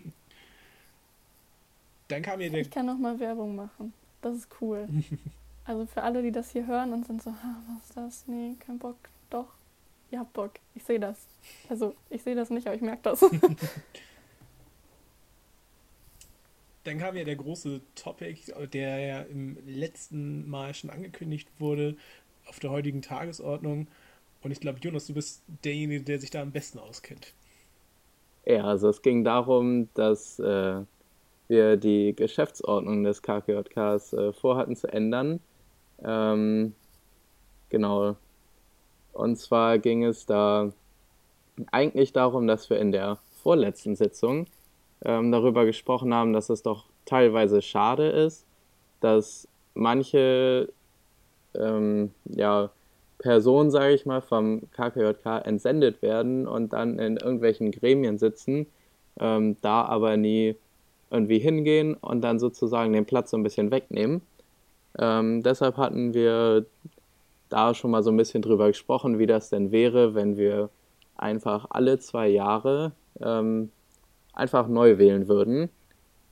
Dann 2.09 2.23
kam 2.23 2.41
ihr 2.41 2.51
der. 2.51 2.61
Ich 2.61 2.71
kann 2.71 2.87
noch 2.87 2.99
mal 2.99 3.21
Werbung 3.21 3.55
machen. 3.55 3.93
Das 4.23 4.35
ist 4.35 4.49
cool. 4.61 4.89
also 5.65 5.85
für 5.87 6.03
alle, 6.03 6.23
die 6.23 6.33
das 6.33 6.51
hier 6.51 6.67
hören 6.67 6.93
und 6.95 7.07
sind 7.07 7.23
so, 7.23 7.31
was 7.31 7.89
ist 7.89 7.97
das? 7.97 8.25
Nee, 8.27 8.55
kein 8.59 8.79
Bock. 8.79 8.97
Doch. 9.29 9.49
ihr 10.11 10.21
habt 10.21 10.33
Bock. 10.33 10.53
Ich 10.75 10.85
sehe 10.85 10.99
das. 10.99 11.19
Also, 11.69 11.95
ich 12.09 12.23
sehe 12.23 12.35
das 12.35 12.49
nicht, 12.49 12.67
aber 12.67 12.77
ich 12.77 12.83
merke 12.83 13.03
das. 13.03 13.21
Dann 16.89 16.97
kam 16.97 17.17
ja 17.17 17.25
der 17.25 17.37
große 17.37 17.83
Topic, 17.95 18.51
der 18.73 18.99
ja 18.99 19.21
im 19.21 19.59
letzten 19.67 20.49
Mal 20.49 20.73
schon 20.73 20.89
angekündigt 20.89 21.47
wurde, 21.59 21.97
auf 22.47 22.61
der 22.61 22.71
heutigen 22.71 23.03
Tagesordnung. 23.03 23.89
Und 24.43 24.53
ich 24.53 24.61
glaube, 24.61 24.79
Jonas, 24.81 25.07
du 25.07 25.13
bist 25.13 25.43
derjenige, 25.65 26.03
der 26.03 26.19
sich 26.19 26.31
da 26.31 26.41
am 26.41 26.51
besten 26.51 26.79
auskennt. 26.79 27.35
Ja, 28.47 28.65
also 28.65 28.89
es 28.89 29.03
ging 29.03 29.23
darum, 29.23 29.91
dass 29.93 30.39
äh, 30.39 30.81
wir 31.49 31.77
die 31.77 32.17
Geschäftsordnung 32.17 33.05
des 33.05 33.21
KKJKs 33.21 34.15
äh, 34.15 34.33
vorhatten 34.33 34.75
zu 34.75 34.87
ändern. 34.87 35.41
Ähm, 36.03 36.75
genau. 37.69 38.17
Und 39.13 39.37
zwar 39.37 39.79
ging 39.79 40.05
es 40.05 40.25
da 40.25 40.73
eigentlich 41.71 42.15
darum, 42.15 42.47
dass 42.47 42.71
wir 42.71 42.79
in 42.79 42.93
der 42.93 43.19
vorletzten 43.43 43.95
Sitzung 43.95 44.47
ähm, 45.05 45.33
darüber 45.33 45.65
gesprochen 45.65 46.13
haben, 46.15 46.33
dass 46.33 46.51
es 46.51 46.63
doch 46.63 46.85
teilweise 47.05 47.63
schade 47.63 48.09
ist, 48.09 48.45
dass 49.01 49.49
manche 49.75 50.69
ähm, 51.55 52.11
ja, 52.25 52.71
Personen, 53.19 53.71
sage 53.71 53.95
ich 53.95 54.07
mal, 54.07 54.21
vom 54.21 54.63
KKJK 54.73 55.45
entsendet 55.45 56.03
werden 56.03 56.47
und 56.47 56.73
dann 56.73 56.99
in 56.99 57.17
irgendwelchen 57.17 57.71
Gremien 57.71 58.19
sitzen, 58.19 58.67
ähm, 59.21 59.57
da 59.61 59.83
aber 59.83 60.17
nie 60.17 60.57
irgendwie 61.11 61.39
hingehen 61.39 61.95
und 61.95 62.21
dann 62.21 62.39
sozusagen 62.39 62.93
den 62.93 63.07
Platz 63.07 63.31
so 63.31 63.37
ein 63.37 63.43
bisschen 63.43 63.71
wegnehmen. 63.71 64.21
Ähm, 64.99 65.43
deshalb 65.43 65.77
hatten 65.77 66.15
wir 66.15 66.67
da 67.49 67.75
schon 67.75 67.91
mal 67.91 68.03
so 68.03 68.11
ein 68.11 68.17
bisschen 68.17 68.43
drüber 68.43 68.69
gesprochen, 68.69 69.19
wie 69.19 69.27
das 69.27 69.51
denn 69.51 69.73
wäre, 69.73 70.15
wenn 70.15 70.37
wir 70.37 70.71
einfach 71.17 71.67
alle 71.71 71.99
zwei 71.99 72.29
Jahre 72.29 72.93
ähm, 73.21 73.71
einfach 74.39 74.69
neu 74.69 74.99
wählen 74.99 75.29
würden. 75.29 75.69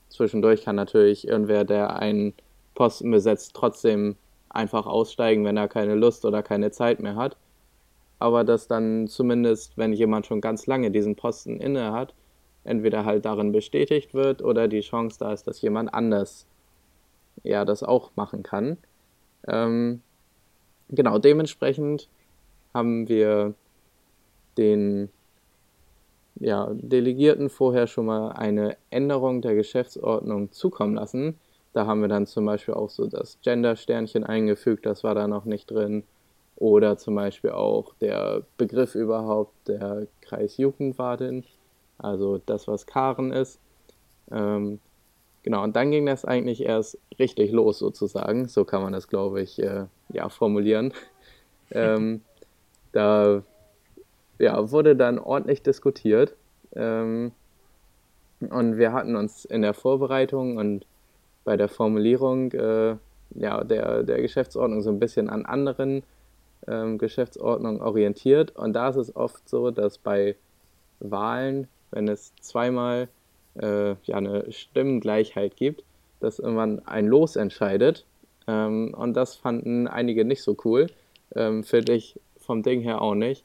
Zwischendurch 0.09 0.65
kann 0.65 0.77
natürlich 0.77 1.27
irgendwer, 1.27 1.65
der 1.65 1.97
einen 1.97 2.35
Posten 2.75 3.11
besetzt, 3.11 3.53
trotzdem 3.55 4.17
einfach 4.49 4.87
aussteigen, 4.87 5.45
wenn 5.45 5.57
er 5.57 5.69
keine 5.69 5.95
Lust 5.95 6.25
oder 6.25 6.43
keine 6.43 6.71
Zeit 6.71 7.01
mehr 7.01 7.17
hat. 7.17 7.37
Aber 8.19 8.45
dass 8.45 8.69
dann 8.69 9.09
zumindest, 9.09 9.77
wenn 9.77 9.93
jemand 9.93 10.27
schon 10.27 10.41
ganz 10.41 10.67
lange 10.67 10.91
diesen 10.91 11.17
Posten 11.17 11.61
inne 11.61 11.93
hat, 11.93 12.15
entweder 12.65 13.05
halt 13.05 13.25
darin 13.25 13.53
bestätigt 13.53 14.15
wird 14.15 14.43
oder 14.43 14.69
die 14.69 14.81
Chance 14.81 15.19
da 15.19 15.33
ist, 15.33 15.47
dass 15.47 15.61
jemand 15.61 15.93
anders 15.93 16.47
ja 17.43 17.65
das 17.65 17.83
auch 17.83 18.11
machen 18.17 18.43
kann. 18.43 18.79
Ähm, 19.47 20.01
genau, 20.89 21.19
dementsprechend 21.19 22.09
haben 22.73 23.09
wir 23.09 23.55
den 24.57 25.11
ja, 26.39 26.71
Delegierten 26.73 27.49
vorher 27.49 27.87
schon 27.87 28.07
mal 28.07 28.33
eine 28.33 28.77
Änderung 28.91 29.43
der 29.43 29.55
Geschäftsordnung 29.55 30.53
zukommen 30.53 30.95
lassen. 30.95 31.39
Da 31.73 31.87
haben 31.87 32.01
wir 32.01 32.09
dann 32.09 32.27
zum 32.27 32.47
Beispiel 32.47 32.75
auch 32.75 32.91
so 32.91 33.07
das 33.07 33.39
Gender-Sternchen 33.43 34.25
eingefügt, 34.25 34.87
das 34.87 35.05
war 35.05 35.15
da 35.15 35.29
noch 35.29 35.45
nicht 35.45 35.71
drin. 35.71 36.05
Oder 36.57 36.97
zum 36.97 37.15
Beispiel 37.15 37.51
auch 37.51 37.95
der 38.01 38.43
Begriff 38.57 38.95
überhaupt 38.95 39.53
der 39.69 40.07
Kreisjugendwartin, 40.23 41.45
also 41.99 42.41
das, 42.47 42.67
was 42.67 42.87
Karen 42.87 43.31
ist. 43.31 43.61
Ähm, 44.31 44.79
genau, 45.43 45.63
und 45.65 45.77
dann 45.77 45.91
ging 45.91 46.07
das 46.07 46.25
eigentlich 46.25 46.63
erst 46.63 46.99
richtig 47.19 47.53
los 47.53 47.79
sozusagen, 47.79 48.49
so 48.49 48.65
kann 48.65 48.83
man 48.83 48.95
das, 48.95 49.09
glaube 49.09 49.43
ich, 49.43 49.63
äh, 49.63 49.85
ja, 50.09 50.31
formulieren. 50.31 50.95
ähm, 51.73 52.23
da 52.93 53.43
ja, 54.39 54.71
wurde 54.71 54.97
dann 54.97 55.19
ordentlich 55.19 55.63
diskutiert. 55.63 56.35
Ähm, 56.75 57.33
und 58.41 58.77
wir 58.77 58.93
hatten 58.93 59.17
uns 59.17 59.45
in 59.45 59.63
der 59.63 59.75
Vorbereitung 59.75 60.59
und 60.59 60.87
bei 61.45 61.57
der 61.57 61.69
Formulierung 61.69 62.53
äh, 62.53 62.97
ja, 63.35 63.65
der, 63.65 64.03
der 64.03 64.21
Geschäftsordnung 64.21 64.83
so 64.83 64.91
ein 64.91 64.99
bisschen 64.99 65.31
an 65.31 65.47
anderen 65.47 66.03
ähm, 66.67 66.99
Geschäftsordnungen 66.99 67.81
orientiert. 67.81 68.55
Und 68.57 68.75
da 68.75 68.89
ist 68.89 68.97
es 68.97 69.17
oft 69.17 69.49
so, 69.49 69.71
dass 69.71 69.99
bei 69.99 70.37
Wahlen, 71.01 71.69
wenn 71.91 72.09
es 72.09 72.35
zweimal 72.37 73.09
äh, 73.61 73.95
ja, 74.05 74.17
eine 74.17 74.51
Stimmengleichheit 74.51 75.57
gibt, 75.57 75.85
dass 76.21 76.39
irgendwann 76.39 76.81
ein 76.87 77.07
Los 77.07 77.37
entscheidet. 77.37 78.05
Ähm, 78.47 78.95
und 78.95 79.15
das 79.15 79.37
fanden 79.37 79.89
einige 79.89 80.25
nicht 80.25 80.43
so 80.43 80.57
cool. 80.65 80.89
Ähm, 81.35 81.65
Finde 81.65 81.95
ich 81.95 82.21
vom 82.39 82.63
Ding 82.63 82.81
her 82.81 83.01
auch 83.03 83.15
nicht. 83.15 83.45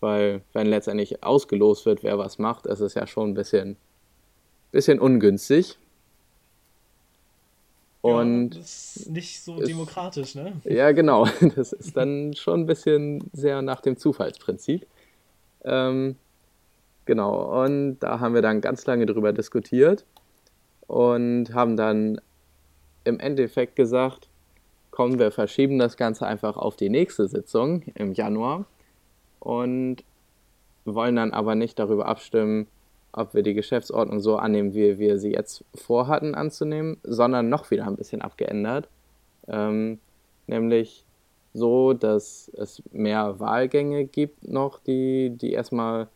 Weil, 0.00 0.42
wenn 0.52 0.66
letztendlich 0.66 1.24
ausgelost 1.24 1.86
wird, 1.86 2.02
wer 2.02 2.18
was 2.18 2.38
macht, 2.38 2.66
ist 2.66 2.80
es 2.80 2.94
ja 2.94 3.06
schon 3.06 3.30
ein 3.30 3.34
bisschen, 3.34 3.76
bisschen 4.70 5.00
ungünstig. 5.00 5.78
Und 8.00 8.54
ja, 8.54 8.60
das 8.60 8.96
ist 8.96 9.10
nicht 9.10 9.42
so 9.42 9.60
ist, 9.60 9.68
demokratisch, 9.68 10.34
ne? 10.36 10.60
Ja, 10.64 10.92
genau. 10.92 11.26
Das 11.56 11.72
ist 11.72 11.96
dann 11.96 12.34
schon 12.34 12.60
ein 12.60 12.66
bisschen 12.66 13.28
sehr 13.32 13.60
nach 13.60 13.80
dem 13.80 13.96
Zufallsprinzip. 13.96 14.86
Ähm, 15.64 16.16
genau. 17.04 17.64
Und 17.64 17.98
da 17.98 18.20
haben 18.20 18.34
wir 18.34 18.42
dann 18.42 18.60
ganz 18.60 18.86
lange 18.86 19.06
drüber 19.06 19.32
diskutiert 19.32 20.04
und 20.86 21.52
haben 21.52 21.76
dann 21.76 22.20
im 23.02 23.18
Endeffekt 23.18 23.74
gesagt, 23.74 24.28
komm, 24.92 25.18
wir 25.18 25.32
verschieben 25.32 25.78
das 25.78 25.96
Ganze 25.96 26.26
einfach 26.26 26.56
auf 26.56 26.76
die 26.76 26.88
nächste 26.88 27.26
Sitzung 27.26 27.82
im 27.94 28.12
Januar 28.12 28.64
und 29.48 30.04
wollen 30.84 31.16
dann 31.16 31.32
aber 31.32 31.54
nicht 31.54 31.78
darüber 31.78 32.04
abstimmen, 32.04 32.66
ob 33.12 33.32
wir 33.32 33.42
die 33.42 33.54
Geschäftsordnung 33.54 34.20
so 34.20 34.36
annehmen, 34.36 34.74
wie 34.74 34.98
wir 34.98 35.18
sie 35.18 35.32
jetzt 35.32 35.64
vorhatten 35.74 36.34
anzunehmen, 36.34 36.98
sondern 37.02 37.48
noch 37.48 37.70
wieder 37.70 37.86
ein 37.86 37.96
bisschen 37.96 38.20
abgeändert. 38.20 38.90
Ähm, 39.46 40.00
nämlich 40.46 41.06
so, 41.54 41.94
dass 41.94 42.50
es 42.58 42.82
mehr 42.92 43.40
Wahlgänge 43.40 44.04
gibt 44.04 44.46
noch, 44.46 44.80
die, 44.80 45.30
die 45.30 45.52
erstmal 45.52 46.08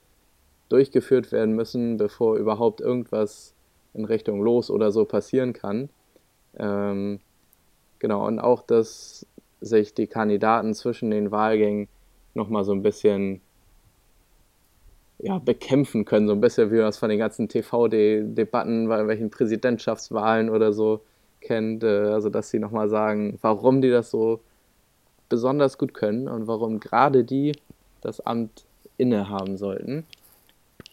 durchgeführt 0.69 1.33
werden 1.33 1.55
müssen, 1.55 1.97
bevor 1.97 2.37
überhaupt 2.37 2.83
irgendwas 2.83 3.55
in 3.95 4.05
Richtung 4.05 4.43
Los 4.43 4.71
oder 4.71 4.93
so 4.93 5.07
passieren 5.07 5.55
kann. 5.55 5.89
Ähm, 6.59 7.19
genau, 7.99 8.27
und 8.27 8.41
auch, 8.41 8.61
dass 8.61 9.27
sich 9.63 9.95
die 9.95 10.07
Kandidaten 10.07 10.75
zwischen 10.75 11.11
den 11.11 11.31
Wahlgängen 11.31 11.89
nochmal 12.35 12.65
so 12.65 12.73
ein 12.73 12.83
bisschen 12.83 13.41
ja, 15.19 15.39
bekämpfen 15.39 16.05
können, 16.05 16.27
so 16.27 16.35
ein 16.35 16.41
bisschen 16.41 16.71
wie 16.73 16.79
man 16.79 16.89
es 16.89 16.99
von 16.99 17.09
den 17.09 17.19
ganzen 17.19 17.49
TV-Debatten 17.49 18.89
bei 18.89 19.07
welchen 19.07 19.31
Präsidentschaftswahlen 19.31 20.51
oder 20.51 20.73
so 20.73 21.01
kennt, 21.41 21.85
äh, 21.85 21.87
also 21.87 22.29
dass 22.29 22.51
sie 22.51 22.59
nochmal 22.59 22.89
sagen, 22.89 23.39
warum 23.41 23.81
die 23.83 23.91
das 23.91 24.11
so 24.11 24.41
besonders 25.29 25.79
gut 25.79 25.95
können 25.95 26.29
und 26.29 26.47
warum 26.47 26.81
gerade 26.81 27.25
die 27.25 27.53
das 28.01 28.21
Amt 28.21 28.65
innehaben 28.99 29.57
sollten. 29.57 30.05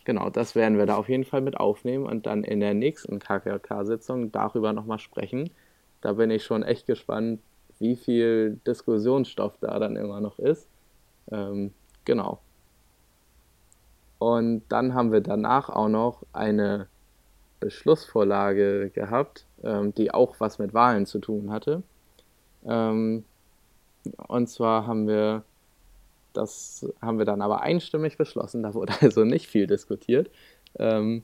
Genau, 0.06 0.30
das 0.30 0.56
werden 0.56 0.78
wir 0.78 0.86
da 0.86 0.96
auf 0.96 1.10
jeden 1.10 1.26
Fall 1.26 1.42
mit 1.42 1.58
aufnehmen 1.58 2.06
und 2.06 2.26
dann 2.26 2.44
in 2.44 2.60
der 2.60 2.74
nächsten 2.74 3.20
KKK-Sitzung 3.20 4.32
darüber 4.32 4.74
nochmal 4.74 5.00
sprechen. 5.00 5.50
Da 6.02 6.14
bin 6.14 6.32
ich 6.32 6.44
schon 6.44 6.64
echt 6.64 6.88
gespannt, 6.88 7.42
wie 7.80 7.96
viel 7.96 8.60
Diskussionsstoff 8.66 9.54
da 9.60 9.78
dann 9.80 9.96
immer 9.96 10.22
noch 10.22 10.40
ist. 10.40 10.68
Ähm, 11.32 11.74
genau. 12.06 12.40
Und 14.20 14.64
dann 14.70 14.94
haben 14.94 15.12
wir 15.12 15.22
danach 15.22 15.70
auch 15.70 15.88
noch 15.88 16.24
eine 16.34 16.88
Beschlussvorlage 17.60 18.90
gehabt, 18.90 19.46
ähm, 19.64 19.94
die 19.94 20.12
auch 20.14 20.36
was 20.40 20.60
mit 20.60 20.74
Wahlen 20.74 21.06
zu 21.06 21.20
tun 21.20 21.52
hatte. 21.52 21.84
Ähm, 22.66 23.24
und 24.28 24.48
zwar 24.48 24.88
haben 24.88 25.08
wir 25.08 25.44
das 26.34 26.86
haben 27.02 27.18
wir 27.18 27.26
dann 27.26 27.42
aber 27.42 27.62
einstimmig 27.62 28.18
beschlossen, 28.18 28.64
da 28.64 28.74
wurde 28.74 28.94
also 29.02 29.24
nicht 29.24 29.48
viel 29.48 29.68
diskutiert. 29.68 30.30
Ähm, 30.78 31.24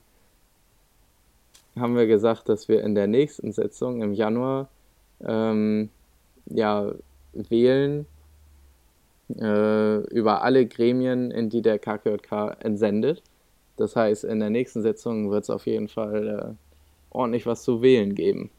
haben 1.77 1.95
wir 1.95 2.07
gesagt, 2.07 2.49
dass 2.49 2.67
wir 2.67 2.81
in 2.81 2.95
der 2.95 3.07
nächsten 3.07 3.51
Sitzung 3.51 4.01
im 4.01 4.13
Januar 4.13 4.69
ähm, 5.21 5.89
ja, 6.45 6.91
wählen 7.33 8.05
äh, 9.29 9.97
über 10.13 10.43
alle 10.43 10.65
Gremien, 10.65 11.31
in 11.31 11.49
die 11.49 11.61
der 11.61 11.79
KKJK 11.79 12.57
entsendet. 12.59 13.23
Das 13.77 13.95
heißt, 13.95 14.23
in 14.23 14.39
der 14.39 14.49
nächsten 14.49 14.81
Sitzung 14.81 15.31
wird 15.31 15.43
es 15.43 15.49
auf 15.49 15.65
jeden 15.65 15.87
Fall 15.87 16.55
äh, 16.57 16.65
ordentlich 17.09 17.45
was 17.45 17.63
zu 17.63 17.81
wählen 17.81 18.15
geben. 18.15 18.49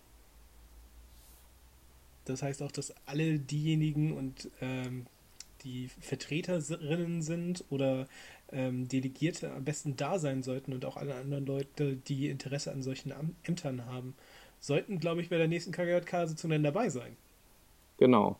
Das 2.25 2.43
heißt 2.43 2.63
auch, 2.63 2.73
dass 2.73 2.93
alle 3.07 3.39
diejenigen 3.39 4.13
und 4.13 4.51
ähm, 4.61 5.07
die 5.63 5.89
Vertreterinnen 6.01 7.23
sind 7.23 7.65
oder 7.71 8.07
ähm, 8.53 8.89
Delegierte 8.89 9.53
am 9.53 9.65
besten 9.65 9.97
da 9.97 10.19
sein 10.19 10.43
sollten 10.43 10.73
und 10.73 10.85
auch 10.85 10.97
alle 10.97 11.15
anderen 11.15 11.47
Leute, 11.47 11.97
die 11.97 12.29
Interesse 12.29 12.73
an 12.73 12.83
solchen 12.83 13.13
Ämtern 13.45 13.87
haben, 13.87 14.15
sollten, 14.61 14.99
glaube 14.99 15.21
ich, 15.21 15.29
bei 15.29 15.39
der 15.39 15.49
nächsten 15.49 15.73
KGJK-Sitzung 15.73 16.51
dann 16.51 16.63
dabei 16.63 16.89
sein. 16.89 17.17
Genau. 17.99 18.39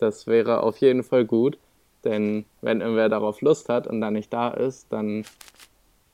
Das 0.00 0.26
wäre 0.26 0.62
auf 0.62 0.78
jeden 0.78 1.02
Fall 1.02 1.24
gut. 1.24 1.58
Denn 2.04 2.46
wenn 2.62 2.80
irgendwer 2.80 3.08
darauf 3.08 3.40
Lust 3.42 3.68
hat 3.68 3.86
und 3.86 4.00
dann 4.00 4.14
nicht 4.14 4.32
da 4.32 4.48
ist, 4.48 4.90
dann 4.90 5.24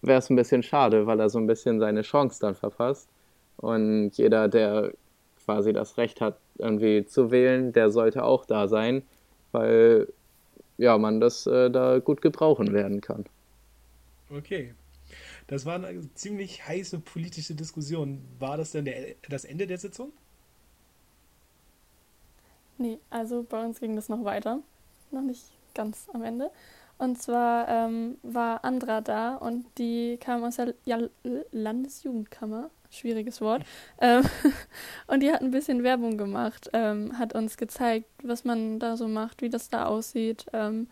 wäre 0.02 0.18
es 0.18 0.30
ein 0.30 0.36
bisschen 0.36 0.62
schade, 0.62 1.06
weil 1.06 1.20
er 1.20 1.30
so 1.30 1.38
ein 1.38 1.46
bisschen 1.46 1.78
seine 1.78 2.02
Chance 2.02 2.40
dann 2.40 2.54
verpasst. 2.54 3.08
Und 3.56 4.10
jeder, 4.16 4.48
der 4.48 4.92
quasi 5.44 5.72
das 5.72 5.96
Recht 5.96 6.20
hat, 6.20 6.38
irgendwie 6.58 7.06
zu 7.06 7.30
wählen, 7.30 7.72
der 7.72 7.90
sollte 7.90 8.24
auch 8.24 8.44
da 8.44 8.66
sein, 8.66 9.02
weil 9.52 10.08
ja, 10.76 10.98
man 10.98 11.20
das 11.20 11.46
äh, 11.46 11.70
da 11.70 12.00
gut 12.00 12.20
gebrauchen 12.20 12.72
werden 12.72 13.00
kann. 13.00 13.24
Okay. 14.28 14.74
Das 15.46 15.64
war 15.64 15.76
eine 15.76 16.12
ziemlich 16.14 16.66
heiße 16.66 16.98
politische 16.98 17.54
Diskussion. 17.54 18.20
War 18.40 18.56
das 18.56 18.72
denn 18.72 18.84
der, 18.84 19.14
das 19.28 19.44
Ende 19.44 19.66
der 19.66 19.78
Sitzung? 19.78 20.12
Nee, 22.78 22.98
also 23.10 23.42
bei 23.48 23.64
uns 23.64 23.80
ging 23.80 23.96
das 23.96 24.08
noch 24.08 24.24
weiter. 24.24 24.60
Noch 25.10 25.22
nicht 25.22 25.44
ganz 25.74 26.08
am 26.12 26.22
Ende. 26.22 26.50
Und 26.98 27.20
zwar 27.20 27.68
ähm, 27.68 28.16
war 28.22 28.64
Andra 28.64 29.02
da 29.02 29.36
und 29.36 29.66
die 29.76 30.16
kam 30.18 30.42
aus 30.44 30.56
der 30.56 30.74
ja, 30.86 30.98
Landesjugendkammer, 31.52 32.70
schwieriges 32.90 33.40
Wort. 33.42 33.64
Ähm, 34.00 34.24
und 35.06 35.20
die 35.22 35.30
hat 35.30 35.42
ein 35.42 35.50
bisschen 35.50 35.82
Werbung 35.82 36.16
gemacht, 36.16 36.70
ähm, 36.72 37.18
hat 37.18 37.34
uns 37.34 37.58
gezeigt, 37.58 38.08
was 38.22 38.44
man 38.44 38.78
da 38.78 38.96
so 38.96 39.08
macht, 39.08 39.42
wie 39.42 39.50
das 39.50 39.68
da 39.68 39.84
aussieht 39.84 40.46
ähm, 40.54 40.88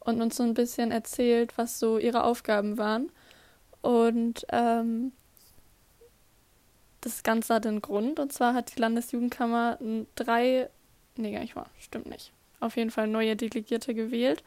und 0.00 0.20
uns 0.20 0.36
so 0.36 0.42
ein 0.42 0.54
bisschen 0.54 0.90
erzählt, 0.90 1.56
was 1.56 1.78
so 1.78 1.96
ihre 1.96 2.24
Aufgaben 2.24 2.76
waren. 2.76 3.10
Und 3.80 4.46
ähm, 4.50 5.12
das 7.00 7.22
Ganze 7.22 7.54
hat 7.54 7.66
einen 7.66 7.80
Grund. 7.80 8.20
Und 8.20 8.32
zwar 8.32 8.54
hat 8.54 8.74
die 8.74 8.80
Landesjugendkammer 8.80 9.78
drei, 10.14 10.68
nee, 11.18 11.32
gar 11.32 11.40
nicht 11.40 11.56
wahr, 11.56 11.70
stimmt 11.78 12.06
nicht. 12.06 12.32
Auf 12.60 12.76
jeden 12.76 12.90
Fall 12.90 13.06
neue 13.06 13.36
Delegierte 13.36 13.94
gewählt. 13.94 14.42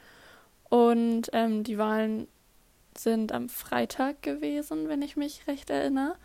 Und 0.69 1.29
ähm, 1.33 1.63
die 1.63 1.77
Wahlen 1.77 2.27
sind 2.97 3.31
am 3.31 3.49
Freitag 3.49 4.21
gewesen, 4.21 4.89
wenn 4.89 5.01
ich 5.01 5.15
mich 5.15 5.47
recht 5.47 5.69
erinnere. 5.69 6.15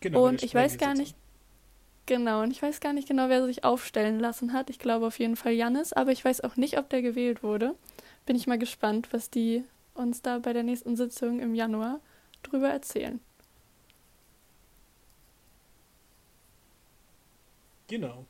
Genau, 0.00 0.26
und 0.26 0.42
ich 0.42 0.54
weiß 0.54 0.78
gar 0.78 0.94
nicht, 0.94 1.16
genau, 2.06 2.42
und 2.42 2.50
ich 2.50 2.62
weiß 2.62 2.80
gar 2.80 2.92
nicht 2.92 3.08
genau, 3.08 3.28
wer 3.28 3.44
sich 3.46 3.64
aufstellen 3.64 4.20
lassen 4.20 4.52
hat. 4.52 4.70
Ich 4.70 4.78
glaube 4.78 5.06
auf 5.06 5.18
jeden 5.18 5.36
Fall 5.36 5.52
Jannis, 5.52 5.92
aber 5.92 6.12
ich 6.12 6.24
weiß 6.24 6.42
auch 6.42 6.56
nicht, 6.56 6.78
ob 6.78 6.88
der 6.90 7.02
gewählt 7.02 7.42
wurde. 7.42 7.74
Bin 8.26 8.36
ich 8.36 8.46
mal 8.46 8.58
gespannt, 8.58 9.08
was 9.12 9.30
die 9.30 9.64
uns 9.94 10.22
da 10.22 10.38
bei 10.38 10.52
der 10.52 10.62
nächsten 10.62 10.96
Sitzung 10.96 11.40
im 11.40 11.54
Januar 11.54 12.00
drüber 12.42 12.68
erzählen. 12.68 13.20
Genau. 17.88 18.24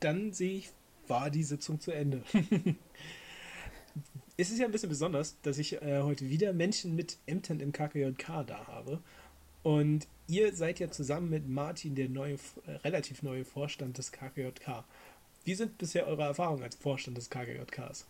Dann 0.00 0.32
sehe 0.32 0.58
ich, 0.58 0.70
war 1.06 1.30
die 1.30 1.44
Sitzung 1.44 1.80
zu 1.80 1.92
Ende. 1.92 2.22
es 4.36 4.50
ist 4.50 4.58
ja 4.58 4.64
ein 4.64 4.72
bisschen 4.72 4.88
besonders, 4.88 5.36
dass 5.42 5.58
ich 5.58 5.80
äh, 5.82 6.02
heute 6.02 6.28
wieder 6.28 6.52
Menschen 6.52 6.96
mit 6.96 7.18
Ämtern 7.26 7.60
im 7.60 7.72
KKJK 7.72 8.44
da 8.46 8.66
habe. 8.66 9.00
Und 9.62 10.06
ihr 10.26 10.54
seid 10.54 10.80
ja 10.80 10.90
zusammen 10.90 11.28
mit 11.28 11.48
Martin 11.48 11.94
der 11.94 12.08
neue, 12.08 12.34
äh, 12.66 12.72
relativ 12.84 13.22
neue 13.22 13.44
Vorstand 13.44 13.98
des 13.98 14.12
KKJK. 14.12 14.84
Wie 15.44 15.54
sind 15.54 15.76
bisher 15.78 16.06
eure 16.06 16.22
Erfahrungen 16.22 16.62
als 16.62 16.76
Vorstand 16.76 17.18
des 17.18 17.28
KKJKs? 17.28 18.06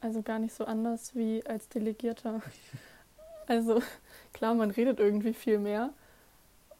Also 0.00 0.22
gar 0.22 0.38
nicht 0.38 0.54
so 0.54 0.64
anders 0.64 1.14
wie 1.14 1.44
als 1.46 1.68
Delegierter. 1.68 2.42
Also 3.48 3.80
klar, 4.32 4.54
man 4.54 4.72
redet 4.72 4.98
irgendwie 4.98 5.32
viel 5.32 5.60
mehr 5.60 5.90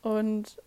und 0.02 0.60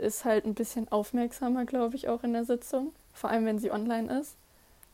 ist 0.00 0.24
halt 0.24 0.44
ein 0.44 0.54
bisschen 0.54 0.90
aufmerksamer, 0.90 1.64
glaube 1.64 1.96
ich, 1.96 2.08
auch 2.08 2.22
in 2.24 2.32
der 2.32 2.44
Sitzung. 2.44 2.92
Vor 3.12 3.30
allem, 3.30 3.44
wenn 3.44 3.58
sie 3.58 3.70
online 3.70 4.20
ist, 4.20 4.36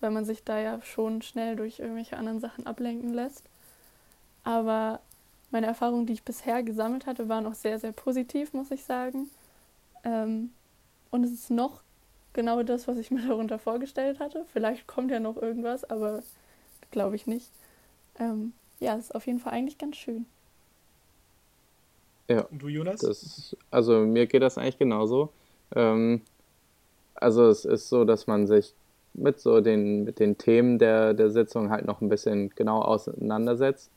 weil 0.00 0.10
man 0.10 0.24
sich 0.24 0.44
da 0.44 0.58
ja 0.58 0.80
schon 0.82 1.22
schnell 1.22 1.56
durch 1.56 1.78
irgendwelche 1.78 2.16
anderen 2.16 2.40
Sachen 2.40 2.66
ablenken 2.66 3.12
lässt. 3.12 3.44
Aber 4.44 5.00
meine 5.50 5.66
Erfahrungen, 5.66 6.06
die 6.06 6.12
ich 6.12 6.22
bisher 6.22 6.62
gesammelt 6.62 7.06
hatte, 7.06 7.28
waren 7.28 7.46
auch 7.46 7.54
sehr, 7.54 7.78
sehr 7.78 7.92
positiv, 7.92 8.52
muss 8.52 8.70
ich 8.70 8.84
sagen. 8.84 9.30
Ähm, 10.04 10.52
und 11.10 11.24
es 11.24 11.32
ist 11.32 11.50
noch 11.50 11.82
genau 12.32 12.62
das, 12.62 12.86
was 12.88 12.98
ich 12.98 13.10
mir 13.12 13.26
darunter 13.26 13.58
vorgestellt 13.58 14.20
hatte. 14.20 14.44
Vielleicht 14.52 14.86
kommt 14.86 15.10
ja 15.10 15.20
noch 15.20 15.36
irgendwas, 15.36 15.84
aber 15.84 16.22
glaube 16.90 17.16
ich 17.16 17.26
nicht. 17.26 17.50
Ähm, 18.18 18.52
ja, 18.80 18.94
ist 18.94 19.14
auf 19.14 19.26
jeden 19.26 19.40
Fall 19.40 19.52
eigentlich 19.52 19.78
ganz 19.78 19.96
schön. 19.96 20.26
Ja. 22.28 22.42
Und 22.42 22.62
du, 22.62 22.68
Jonas? 22.68 23.00
Das, 23.00 23.56
also 23.70 24.00
mir 24.00 24.26
geht 24.26 24.42
das 24.42 24.58
eigentlich 24.58 24.78
genauso. 24.78 25.30
Ähm, 25.74 26.22
also 27.14 27.48
es 27.48 27.64
ist 27.64 27.88
so, 27.88 28.04
dass 28.04 28.26
man 28.26 28.46
sich 28.46 28.74
mit 29.14 29.40
so 29.40 29.60
den, 29.60 30.04
mit 30.04 30.18
den 30.18 30.36
Themen 30.36 30.78
der, 30.78 31.14
der 31.14 31.30
Sitzung 31.30 31.70
halt 31.70 31.86
noch 31.86 32.00
ein 32.00 32.08
bisschen 32.08 32.50
genau 32.54 32.82
auseinandersetzt, 32.82 33.90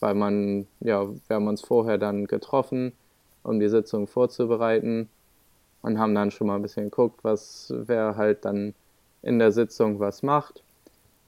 weil 0.00 0.14
man, 0.14 0.66
ja, 0.80 1.06
wir 1.08 1.36
haben 1.36 1.46
uns 1.46 1.62
vorher 1.62 1.98
dann 1.98 2.26
getroffen, 2.26 2.92
um 3.42 3.60
die 3.60 3.68
Sitzung 3.68 4.06
vorzubereiten 4.06 5.08
und 5.82 5.98
haben 5.98 6.14
dann 6.14 6.30
schon 6.30 6.48
mal 6.48 6.56
ein 6.56 6.62
bisschen 6.62 6.90
geguckt, 6.90 7.22
was 7.22 7.72
wer 7.76 8.16
halt 8.16 8.44
dann 8.44 8.74
in 9.22 9.38
der 9.38 9.52
Sitzung 9.52 10.00
was 10.00 10.22
macht. 10.22 10.62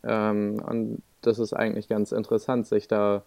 Ähm, 0.02 0.60
und 0.66 1.02
das 1.22 1.38
ist 1.38 1.52
eigentlich 1.52 1.88
ganz 1.88 2.12
interessant, 2.12 2.66
sich 2.66 2.88
da 2.88 3.22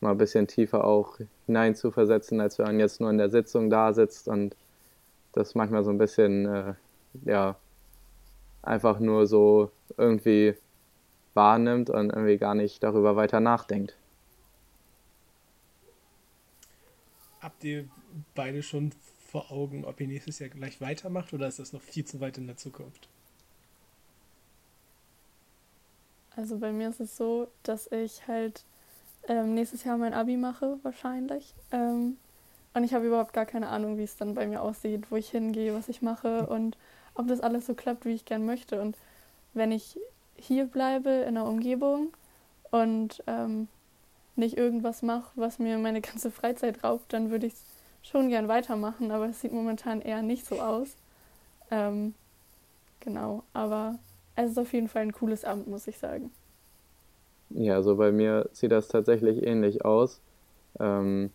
mal 0.00 0.12
ein 0.12 0.18
bisschen 0.18 0.46
tiefer 0.46 0.84
auch 0.84 1.18
hineinzuversetzen, 1.46 2.40
als 2.40 2.58
wenn 2.58 2.66
man 2.66 2.80
jetzt 2.80 3.00
nur 3.00 3.10
in 3.10 3.18
der 3.18 3.30
Sitzung 3.30 3.70
da 3.70 3.92
sitzt 3.92 4.28
und 4.28 4.56
das 5.32 5.54
manchmal 5.54 5.84
so 5.84 5.90
ein 5.90 5.98
bisschen, 5.98 6.46
äh, 6.46 6.74
ja, 7.24 7.56
einfach 8.62 8.98
nur 8.98 9.26
so 9.26 9.70
irgendwie 9.96 10.54
wahrnimmt 11.34 11.90
und 11.90 12.10
irgendwie 12.10 12.38
gar 12.38 12.54
nicht 12.54 12.82
darüber 12.82 13.16
weiter 13.16 13.40
nachdenkt. 13.40 13.96
Habt 17.40 17.62
ihr 17.64 17.88
beide 18.34 18.62
schon 18.62 18.92
vor 19.18 19.50
Augen, 19.50 19.84
ob 19.84 20.00
ihr 20.00 20.06
nächstes 20.06 20.38
Jahr 20.38 20.48
gleich 20.48 20.80
weitermacht 20.80 21.32
oder 21.32 21.48
ist 21.48 21.58
das 21.58 21.72
noch 21.72 21.82
viel 21.82 22.04
zu 22.04 22.20
weit 22.20 22.38
in 22.38 22.46
der 22.46 22.56
Zukunft? 22.56 23.08
Also 26.36 26.58
bei 26.58 26.72
mir 26.72 26.88
ist 26.88 27.00
es 27.00 27.16
so, 27.16 27.48
dass 27.62 27.90
ich 27.92 28.26
halt 28.26 28.64
ähm, 29.28 29.54
nächstes 29.54 29.84
Jahr 29.84 29.96
mein 29.96 30.14
Abi 30.14 30.36
mache, 30.36 30.78
wahrscheinlich. 30.82 31.54
Ähm, 31.72 32.16
und 32.74 32.84
ich 32.84 32.92
habe 32.92 33.06
überhaupt 33.06 33.32
gar 33.32 33.46
keine 33.46 33.68
Ahnung, 33.68 33.98
wie 33.98 34.02
es 34.02 34.16
dann 34.16 34.34
bei 34.34 34.46
mir 34.46 34.60
aussieht, 34.60 35.10
wo 35.10 35.16
ich 35.16 35.30
hingehe, 35.30 35.74
was 35.74 35.88
ich 35.88 36.02
mache 36.02 36.46
und 36.46 36.76
ob 37.14 37.28
das 37.28 37.40
alles 37.40 37.66
so 37.66 37.74
klappt, 37.74 38.04
wie 38.04 38.12
ich 38.12 38.24
gern 38.24 38.44
möchte. 38.44 38.80
Und 38.80 38.96
wenn 39.54 39.70
ich 39.70 39.98
hier 40.36 40.66
bleibe 40.66 41.10
in 41.10 41.34
der 41.34 41.44
Umgebung 41.44 42.12
und 42.70 43.22
ähm, 43.26 43.68
nicht 44.36 44.56
irgendwas 44.56 45.02
mache, 45.02 45.30
was 45.36 45.58
mir 45.60 45.78
meine 45.78 46.00
ganze 46.00 46.30
Freizeit 46.30 46.82
raubt, 46.82 47.12
dann 47.12 47.30
würde 47.30 47.46
ich 47.46 47.52
es 47.52 47.64
schon 48.02 48.28
gern 48.28 48.48
weitermachen, 48.48 49.10
aber 49.10 49.26
es 49.26 49.40
sieht 49.40 49.52
momentan 49.52 50.02
eher 50.02 50.22
nicht 50.22 50.44
so 50.44 50.60
aus. 50.60 50.96
Ähm, 51.70 52.14
genau, 53.00 53.44
aber 53.52 53.98
es 54.36 54.50
ist 54.50 54.58
auf 54.58 54.72
jeden 54.72 54.88
Fall 54.88 55.02
ein 55.02 55.12
cooles 55.12 55.44
Amt, 55.44 55.68
muss 55.68 55.86
ich 55.86 55.98
sagen. 55.98 56.32
Ja, 57.56 57.76
also 57.76 57.96
bei 57.96 58.10
mir 58.10 58.48
sieht 58.52 58.72
das 58.72 58.88
tatsächlich 58.88 59.46
ähnlich 59.46 59.84
aus. 59.84 60.20
Ähm, 60.80 61.30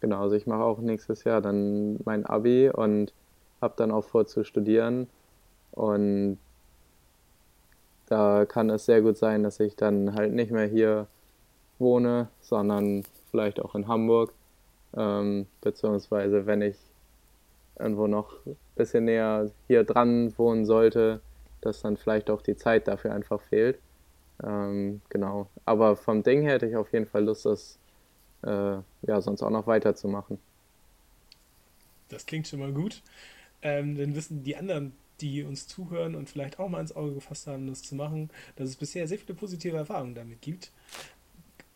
genau, 0.00 0.22
also 0.22 0.34
ich 0.34 0.46
mache 0.46 0.62
auch 0.64 0.80
nächstes 0.80 1.22
Jahr 1.24 1.40
dann 1.40 2.00
mein 2.04 2.26
Abi 2.26 2.70
und 2.70 3.12
habe 3.60 3.74
dann 3.76 3.92
auch 3.92 4.04
vor 4.04 4.26
zu 4.26 4.42
studieren. 4.44 5.08
Und 5.70 6.38
da 8.06 8.44
kann 8.46 8.68
es 8.68 8.84
sehr 8.86 9.00
gut 9.00 9.16
sein, 9.16 9.44
dass 9.44 9.60
ich 9.60 9.76
dann 9.76 10.14
halt 10.14 10.32
nicht 10.32 10.50
mehr 10.50 10.66
hier 10.66 11.06
wohne, 11.78 12.28
sondern 12.40 13.04
vielleicht 13.30 13.60
auch 13.60 13.76
in 13.76 13.86
Hamburg. 13.86 14.32
Ähm, 14.96 15.46
beziehungsweise 15.60 16.46
wenn 16.46 16.62
ich 16.62 16.76
irgendwo 17.78 18.08
noch 18.08 18.44
ein 18.44 18.56
bisschen 18.74 19.04
näher 19.04 19.50
hier 19.68 19.84
dran 19.84 20.36
wohnen 20.36 20.66
sollte, 20.66 21.20
dass 21.60 21.80
dann 21.82 21.96
vielleicht 21.96 22.28
auch 22.30 22.42
die 22.42 22.56
Zeit 22.56 22.88
dafür 22.88 23.12
einfach 23.12 23.40
fehlt. 23.40 23.78
Ähm, 24.42 25.00
genau. 25.08 25.48
Aber 25.64 25.96
vom 25.96 26.22
Ding 26.22 26.42
her 26.42 26.54
hätte 26.54 26.66
ich 26.66 26.76
auf 26.76 26.92
jeden 26.92 27.06
Fall 27.06 27.24
Lust, 27.24 27.44
das 27.46 27.78
äh, 28.42 28.76
ja 29.02 29.20
sonst 29.20 29.42
auch 29.42 29.50
noch 29.50 29.66
weiterzumachen. 29.66 30.38
Das 32.08 32.26
klingt 32.26 32.48
schon 32.48 32.60
mal 32.60 32.72
gut. 32.72 33.02
Ähm, 33.62 33.96
dann 33.96 34.14
wissen 34.14 34.42
die 34.42 34.56
anderen, 34.56 34.92
die 35.20 35.42
uns 35.42 35.66
zuhören 35.66 36.14
und 36.14 36.28
vielleicht 36.28 36.58
auch 36.58 36.68
mal 36.68 36.80
ins 36.80 36.94
Auge 36.94 37.14
gefasst 37.14 37.46
haben, 37.46 37.66
das 37.66 37.82
zu 37.82 37.94
machen, 37.94 38.30
dass 38.56 38.68
es 38.68 38.76
bisher 38.76 39.06
sehr 39.08 39.18
viele 39.18 39.34
positive 39.34 39.76
Erfahrungen 39.76 40.14
damit 40.14 40.42
gibt. 40.42 40.70